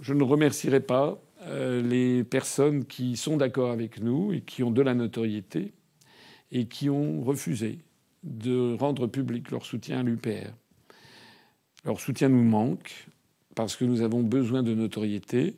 Je 0.00 0.14
ne 0.14 0.24
remercierai 0.24 0.80
pas 0.80 1.20
euh, 1.46 1.82
les 1.82 2.24
personnes 2.24 2.84
qui 2.84 3.16
sont 3.16 3.36
d'accord 3.36 3.70
avec 3.70 4.00
nous 4.00 4.32
et 4.32 4.40
qui 4.40 4.62
ont 4.62 4.70
de 4.70 4.82
la 4.82 4.94
notoriété 4.94 5.72
et 6.52 6.66
qui 6.66 6.88
ont 6.90 7.22
refusé 7.22 7.78
de 8.22 8.74
rendre 8.74 9.06
public 9.06 9.50
leur 9.50 9.64
soutien 9.64 10.00
à 10.00 10.02
l'UPR. 10.02 10.52
Leur 11.84 12.00
soutien 12.00 12.28
nous 12.28 12.44
manque 12.44 13.06
parce 13.54 13.76
que 13.76 13.84
nous 13.84 14.02
avons 14.02 14.22
besoin 14.22 14.62
de 14.62 14.74
notoriété 14.74 15.56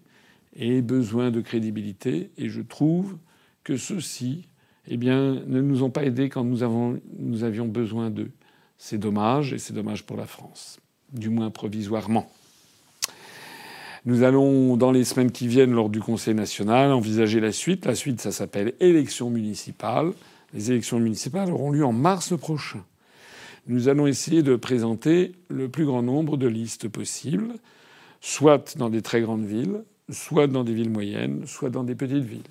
et 0.55 0.83
besoin 0.83 1.31
de 1.31 1.41
crédibilité. 1.41 2.31
Et 2.37 2.49
je 2.49 2.63
trouve 2.63 3.17
que 3.63 3.77
ceux-ci 3.77 4.49
eh 4.89 4.97
bien, 4.97 5.43
ne 5.47 5.61
nous 5.61 5.83
ont 5.83 5.91
pas 5.91 6.05
aidés 6.05 6.29
quand 6.29 6.45
nous, 6.45 6.63
avons, 6.63 7.01
nous 7.19 7.45
avions 7.45 7.67
besoin 7.67 8.11
d'eux. 8.11 8.31
C'est 8.79 8.99
dommage, 8.99 9.53
et 9.53 9.59
c'est 9.59 9.73
dommage 9.73 10.05
pour 10.05 10.17
la 10.17 10.27
France, 10.27 10.79
du 11.13 11.29
moins 11.29 11.51
provisoirement. 11.51 12.31
Nous 14.07 14.23
allons, 14.23 14.77
dans 14.77 14.93
les 14.93 15.03
semaines 15.03 15.33
qui 15.33 15.49
viennent, 15.49 15.73
lors 15.73 15.91
du 15.91 15.99
Conseil 15.99 16.33
national, 16.33 16.93
envisager 16.93 17.41
la 17.41 17.51
suite. 17.51 17.87
La 17.87 17.97
suite, 17.97 18.21
ça 18.21 18.31
s'appelle 18.31 18.75
élections 18.79 19.31
municipales. 19.31 20.13
Les 20.55 20.71
élections 20.71 21.01
municipales 21.01 21.51
auront 21.51 21.73
lieu 21.73 21.85
en 21.85 21.93
mars 21.93 22.39
prochain. 22.39 22.85
Nous 23.67 23.89
allons 23.89 24.07
essayer 24.07 24.45
de 24.45 24.55
présenter 24.55 25.33
le 25.49 25.69
plus 25.69 25.87
grand 25.87 26.03
nombre 26.03 26.37
de 26.37 26.47
listes 26.47 26.87
possibles, 26.87 27.55
soit 28.21 28.77
dans 28.79 28.91
des 28.91 29.03
très 29.03 29.23
grandes 29.23 29.45
villes, 29.45 29.83
soit 30.09 30.47
dans 30.47 30.63
des 30.63 30.73
villes 30.73 30.91
moyennes, 30.91 31.43
soit 31.47 31.71
dans 31.71 31.83
des 31.83 31.97
petites 31.97 32.23
villes. 32.23 32.43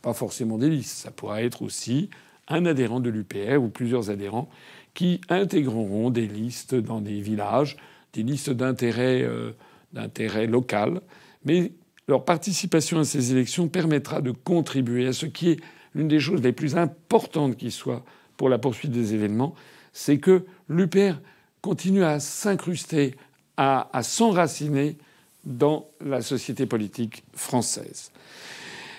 Pas 0.00 0.14
forcément 0.14 0.56
des 0.56 0.70
listes, 0.70 0.96
ça 0.96 1.10
pourra 1.10 1.42
être 1.42 1.60
aussi 1.60 2.08
un 2.48 2.64
adhérent 2.64 3.00
de 3.00 3.10
l'UPR 3.10 3.62
ou 3.62 3.68
plusieurs 3.68 4.08
adhérents 4.08 4.48
qui 4.94 5.20
intégreront 5.28 6.08
des 6.08 6.26
listes 6.26 6.74
dans 6.74 7.02
des 7.02 7.20
villages, 7.20 7.76
des 8.14 8.22
listes 8.22 8.50
d'intérêt 8.50 9.22
euh, 9.22 9.50
d'intérêt 9.94 10.46
local, 10.46 11.00
mais 11.44 11.72
leur 12.06 12.24
participation 12.24 12.98
à 12.98 13.04
ces 13.04 13.32
élections 13.32 13.68
permettra 13.68 14.20
de 14.20 14.30
contribuer 14.30 15.06
à 15.06 15.12
ce 15.12 15.26
qui 15.26 15.50
est 15.50 15.60
l'une 15.94 16.08
des 16.08 16.20
choses 16.20 16.42
les 16.42 16.52
plus 16.52 16.76
importantes 16.76 17.56
qui 17.56 17.70
soit 17.70 18.04
pour 18.36 18.48
la 18.48 18.58
poursuite 18.58 18.90
des 18.90 19.14
événements, 19.14 19.54
c'est 19.92 20.18
que 20.18 20.44
l'UPR 20.68 21.14
continue 21.62 22.04
à 22.04 22.20
s'incruster, 22.20 23.14
à, 23.56 23.88
s'enraciner 24.02 24.98
dans 25.44 25.88
la 26.04 26.20
société 26.20 26.66
politique 26.66 27.22
française. 27.32 28.10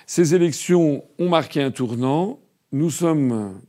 Ces 0.07 0.33
élections 0.33 1.03
ont 1.19 1.29
marqué 1.29 1.61
un 1.61 1.71
tournant. 1.71 2.39
Nous 2.71 2.89
sommes, 2.89 3.59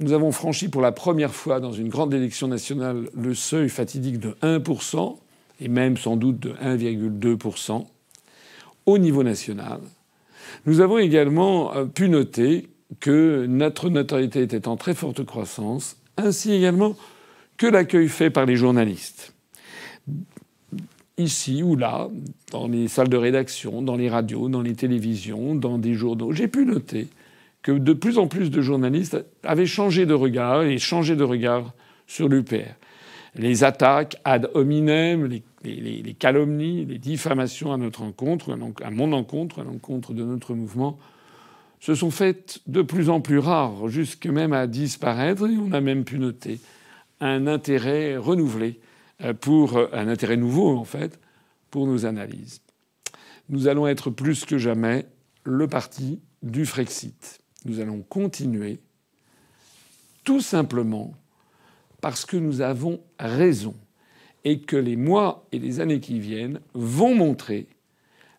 nous 0.00 0.12
avons 0.12 0.32
franchi 0.32 0.68
pour 0.68 0.82
la 0.82 0.92
première 0.92 1.34
fois 1.34 1.60
dans 1.60 1.72
une 1.72 1.88
grande 1.88 2.12
élection 2.12 2.46
nationale 2.46 3.08
le 3.14 3.34
seuil 3.34 3.68
fatidique 3.68 4.18
de 4.18 4.32
1%, 4.42 5.16
et 5.60 5.68
même 5.68 5.96
sans 5.96 6.16
doute 6.16 6.40
de 6.40 6.50
1,2% 6.52 7.86
au 8.86 8.98
niveau 8.98 9.22
national. 9.22 9.80
Nous 10.64 10.80
avons 10.80 10.98
également 10.98 11.74
euh, 11.74 11.84
pu 11.84 12.08
noter 12.08 12.68
que 13.00 13.46
notre 13.46 13.88
notoriété 13.88 14.42
était 14.42 14.68
en 14.68 14.76
très 14.76 14.94
forte 14.94 15.24
croissance, 15.24 15.96
ainsi 16.16 16.52
également 16.52 16.96
que 17.56 17.66
l'accueil 17.66 18.08
fait 18.08 18.30
par 18.30 18.46
les 18.46 18.56
journalistes. 18.56 19.34
Ici 21.18 21.62
ou 21.62 21.76
là, 21.76 22.08
dans 22.52 22.68
les 22.68 22.88
salles 22.88 23.08
de 23.08 23.16
rédaction, 23.16 23.82
dans 23.82 23.96
les 23.96 24.08
radios, 24.08 24.48
dans 24.48 24.62
les 24.62 24.74
télévisions, 24.74 25.54
dans 25.54 25.78
des 25.78 25.94
journaux, 25.94 26.32
j'ai 26.32 26.48
pu 26.48 26.66
noter 26.66 27.08
que 27.62 27.72
de 27.72 27.92
plus 27.94 28.18
en 28.18 28.28
plus 28.28 28.50
de 28.50 28.60
journalistes 28.60 29.16
avaient 29.42 29.66
changé 29.66 30.06
de 30.06 30.14
regard 30.14 30.62
et 30.62 30.78
changé 30.78 31.16
de 31.16 31.24
regard 31.24 31.72
sur 32.06 32.28
l'UPR. 32.28 32.74
Les 33.36 33.64
attaques 33.64 34.16
ad 34.24 34.50
hominem, 34.54 35.26
les, 35.62 36.16
calomnies, 36.18 36.86
les 36.86 36.98
diffamations 36.98 37.72
à 37.72 37.76
notre 37.76 38.02
encontre, 38.02 38.56
à 38.82 38.90
mon 38.90 39.12
encontre, 39.12 39.60
à 39.60 39.64
l'encontre 39.64 40.14
de 40.14 40.24
notre 40.24 40.54
mouvement, 40.54 40.98
se 41.80 41.94
sont 41.94 42.10
faites 42.10 42.60
de 42.66 42.80
plus 42.80 43.10
en 43.10 43.20
plus 43.20 43.38
rares, 43.38 43.88
jusque 43.88 44.26
même 44.26 44.54
à 44.54 44.66
disparaître, 44.66 45.46
et 45.46 45.58
on 45.58 45.72
a 45.72 45.80
même 45.80 46.04
pu 46.04 46.18
noter 46.18 46.60
un 47.20 47.46
intérêt 47.46 48.16
renouvelé 48.16 48.80
euh, 49.22 49.34
pour 49.34 49.76
euh, 49.76 49.88
un 49.92 50.08
intérêt 50.08 50.36
nouveau 50.36 50.76
en 50.76 50.84
fait 50.84 51.18
pour 51.70 51.86
nos 51.86 52.06
analyses. 52.06 52.60
Nous 53.48 53.68
allons 53.68 53.86
être 53.86 54.10
plus 54.10 54.44
que 54.44 54.58
jamais 54.58 55.06
le 55.44 55.68
parti 55.68 56.20
du 56.42 56.66
Frexit. 56.66 57.40
Nous 57.64 57.80
allons 57.80 58.02
continuer 58.02 58.80
tout 60.24 60.40
simplement 60.40 61.14
parce 62.06 62.24
que 62.24 62.36
nous 62.36 62.60
avons 62.60 63.00
raison 63.18 63.74
et 64.44 64.60
que 64.60 64.76
les 64.76 64.94
mois 64.94 65.44
et 65.50 65.58
les 65.58 65.80
années 65.80 65.98
qui 65.98 66.20
viennent 66.20 66.60
vont 66.72 67.16
montrer 67.16 67.66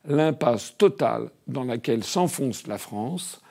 l'impasse 0.05 0.77
totale 0.77 1.31
dans 1.47 1.65
laquelle 1.65 2.05
s'enfonce 2.05 2.65
la 2.65 2.77
France, 2.77 3.41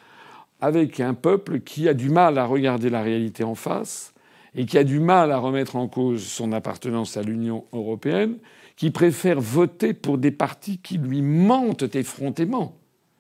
avec 0.63 1.01
un 1.01 1.13
peuple 1.13 1.61
qui 1.61 1.87
a 1.87 1.93
du 1.93 2.09
mal 2.09 2.39
à 2.39 2.47
regarder 2.47 2.89
la 2.89 3.03
réalité 3.03 3.45
en 3.45 3.55
face 3.55 4.15
et 4.55 4.65
qui 4.65 4.79
a 4.79 4.85
du 4.85 5.01
mal 5.01 5.31
à 5.33 5.37
remettre 5.37 5.77
en 5.77 5.87
cause 5.87 6.25
son 6.25 6.53
appartenance 6.53 7.19
à 7.19 7.23
l'Union 7.23 7.67
européenne, 7.75 8.39
qui 8.77 8.91
préfère 8.91 9.39
voter 9.39 9.93
pour 9.93 10.17
des 10.17 10.31
partis 10.31 10.79
qui 10.79 10.97
lui 10.97 11.21
mentent 11.21 11.95
effrontément, 11.95 12.79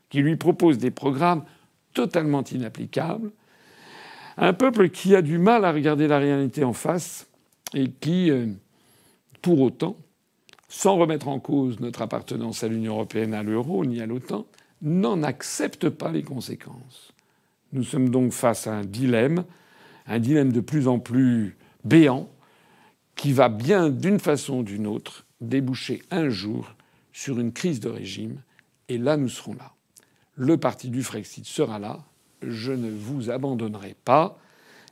qui 0.09 0.21
lui 0.21 0.37
proposent 0.37 0.79
des 0.79 0.91
programmes 0.91 1.45
totalement 1.93 2.43
inapplicables, 2.45 3.33
un 4.37 4.53
peuple 4.53 4.91
qui 4.91 5.15
a 5.15 5.23
du 5.23 5.39
mal 5.39 5.65
à 5.65 5.73
regarder 5.73 6.09
la 6.09 6.19
réalité 6.19 6.65
en 6.65 6.73
face 6.73 7.27
et 7.75 7.91
qui, 7.91 8.31
euh, 8.31 8.47
pour 9.43 9.61
autant, 9.61 9.97
sans 10.69 10.97
remettre 10.97 11.29
en 11.29 11.41
cause 11.41 11.81
notre 11.81 12.03
appartenance 12.03 12.63
à 12.65 12.69
l'Union 12.69 12.95
européenne, 12.95 13.35
à 13.35 13.43
l'euro 13.43 13.85
ni 13.85 14.01
à 14.01 14.07
l'OTAN, 14.07 14.47
n'en 14.83 15.23
accepte 15.23 15.89
pas 15.89 16.11
les 16.11 16.23
conséquences. 16.23 17.13
Nous 17.73 17.85
sommes 17.85 18.11
donc 18.11 18.33
face 18.33 18.67
à 18.67 18.75
un 18.75 18.85
dilemme, 18.85 19.45
un 20.07 20.19
dilemme 20.19 20.53
de 20.53 20.61
plus 20.61 20.89
en 20.89 20.99
plus 20.99 21.57
béant, 21.85 22.29
qui 23.15 23.33
va 23.33 23.49
bien, 23.49 23.89
d'une 23.89 24.21
façon 24.21 24.59
ou 24.59 24.63
d'une 24.63 24.87
autre, 24.87 25.25
déboucher 25.41 26.03
un 26.11 26.29
jour 26.29 26.75
sur 27.13 27.39
une 27.41 27.53
crise 27.53 27.81
de 27.81 27.89
régime. 27.89 28.43
Et 28.89 28.99
là, 28.99 29.17
nous 29.17 29.29
serons 29.29 29.55
là. 29.55 29.73
Le 30.35 30.59
parti 30.59 30.91
du 30.91 31.03
Frexit 31.03 31.47
sera 31.47 31.79
là. 31.79 32.05
Je 32.47 32.73
ne 32.73 32.91
vous 32.91 33.31
abandonnerai 33.31 33.95
pas. 34.05 34.39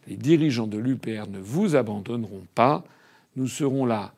Les 0.07 0.17
dirigeants 0.17 0.67
de 0.67 0.79
l'UPR 0.79 1.29
ne 1.29 1.39
vous 1.39 1.77
abandonneront 1.77 2.45
pas. 2.55 2.85
Nous 3.37 3.49
serons 3.49 3.87
là 3.87 4.13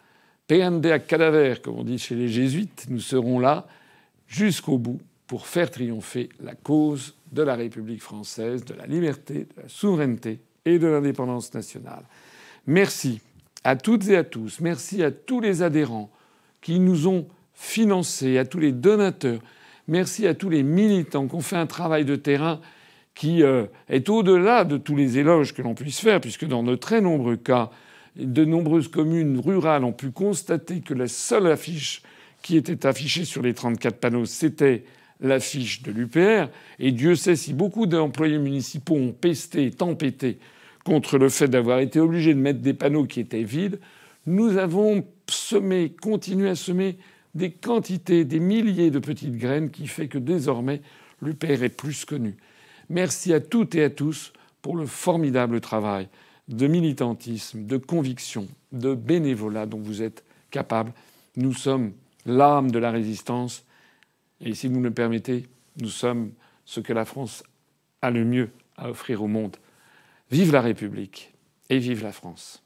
à 0.51 0.99
cadaver, 0.99 1.55
comme 1.63 1.79
on 1.79 1.85
dit 1.85 1.99
chez 1.99 2.15
les 2.15 2.29
jésuites, 2.29 2.87
nous 2.89 3.01
serons 3.01 3.39
là 3.41 3.67
jusqu'au 4.29 4.79
bout 4.79 5.01
pour 5.27 5.47
faire 5.47 5.71
triompher 5.71 6.29
la 6.41 6.55
cause 6.55 7.15
de 7.33 7.43
la 7.43 7.57
République 7.57 8.03
française, 8.03 8.65
de 8.65 8.75
la 8.75 8.87
liberté, 8.87 9.47
de 9.57 9.63
la 9.63 9.69
souveraineté 9.69 10.41
et 10.65 10.79
de 10.79 10.87
l'indépendance 10.87 11.53
nationale. 11.53 12.05
Merci 12.67 13.21
à 13.65 13.75
toutes 13.75 14.09
et 14.09 14.17
à 14.17 14.25
tous, 14.25 14.61
merci 14.61 15.03
à 15.03 15.11
tous 15.11 15.41
les 15.41 15.63
adhérents 15.63 16.11
qui 16.61 16.79
nous 16.79 17.09
ont 17.09 17.27
financés, 17.55 18.39
à 18.39 18.45
tous 18.45 18.61
les 18.61 18.73
donateurs, 18.73 19.41
merci 19.89 20.27
à 20.27 20.35
tous 20.35 20.49
les 20.49 20.63
militants 20.63 21.27
qui 21.27 21.35
ont 21.35 21.41
fait 21.41 21.57
un 21.57 21.67
travail 21.67 22.05
de 22.05 22.15
terrain 22.15 22.61
qui 23.17 23.43
euh, 23.43 23.65
est 23.89 24.09
au-delà 24.09 24.65
de 24.65 24.77
tous 24.77 24.95
les 24.95 25.19
éloges 25.19 25.55
que 25.55 25.63
l'on 25.63 25.75
puisse 25.75 25.99
faire, 25.99 26.21
puisque 26.21 26.45
dans 26.45 26.63
de 26.63 26.77
très 26.77 27.01
nombreux 27.01 27.37
cas, 27.37 27.71
de 28.15 28.45
nombreuses 28.45 28.89
communes 28.89 29.41
rurales 29.41 29.85
ont 29.85 29.93
pu 29.93 30.11
constater 30.11 30.81
que 30.81 30.95
la 30.95 31.09
seule 31.09 31.47
affiche 31.49 32.03
qui 32.43 32.57
était 32.57 32.87
affichée 32.87 33.25
sur 33.25 33.43
les 33.43 33.55
34 33.55 33.97
panneaux, 33.97 34.27
c'était 34.27 34.85
l'affiche 35.21 35.83
de 35.83 35.91
l'UPR. 35.91 36.51
Et 36.79 36.93
Dieu 36.93 37.17
sait 37.17 37.37
si 37.37 37.55
beaucoup 37.55 37.87
d'employés 37.87 38.39
municipaux 38.39 38.95
ont 38.95 39.13
pesté, 39.13 39.71
tempêté 39.71 40.39
contre 40.85 41.17
le 41.17 41.31
fait 41.31 41.49
d'avoir 41.49 41.81
été 41.81 41.99
obligés 41.99 42.35
de 42.35 42.39
mettre 42.39 42.61
des 42.61 42.75
panneaux 42.75 43.07
qui 43.07 43.21
étaient 43.21 43.43
vides. 43.43 43.81
Nous 44.27 44.59
avons 44.59 45.05
semé, 45.29 45.91
continué 45.91 46.51
à 46.51 46.55
semer 46.55 46.99
des 47.35 47.51
quantités, 47.51 48.25
des 48.27 48.41
milliers 48.41 48.91
de 48.91 48.99
petites 48.99 49.37
graines 49.37 49.71
qui 49.71 49.87
fait 49.87 50.07
que 50.07 50.19
désormais 50.19 50.83
l'UPR 51.23 51.63
est 51.63 51.77
plus 51.77 52.05
connu. 52.05 52.37
Merci 52.89 53.33
à 53.33 53.41
toutes 53.41 53.75
et 53.75 53.85
à 53.85 53.91
tous 53.91 54.33
pour 54.63 54.77
le 54.77 54.87
formidable 54.87 55.61
travail 55.61 56.09
de 56.49 56.67
militantisme, 56.67 57.65
de 57.65 57.77
conviction, 57.77 58.47
de 58.73 58.95
bénévolat 58.95 59.67
dont 59.67 59.81
vous 59.81 60.03
êtes 60.03 60.25
capable. 60.51 60.93
Nous 61.37 61.53
sommes 61.53 61.93
l'âme 62.25 62.71
de 62.71 62.79
la 62.79 62.91
résistance 62.91 63.65
et 64.41 64.55
si 64.55 64.69
vous 64.69 64.79
me 64.79 64.89
le 64.89 64.95
permettez, 64.95 65.47
nous 65.81 65.89
sommes 65.89 66.33
ce 66.65 66.81
que 66.81 66.93
la 66.93 67.05
France 67.05 67.43
a 68.03 68.11
le 68.11 68.25
mieux 68.25 68.51
à 68.77 68.91
offrir 68.91 69.23
au 69.23 69.29
monde. 69.29 69.57
Vive 70.31 70.53
la 70.53 70.61
République 70.61 71.33
et 71.71 71.79
vive 71.79 72.03
la 72.03 72.13
France. 72.13 72.63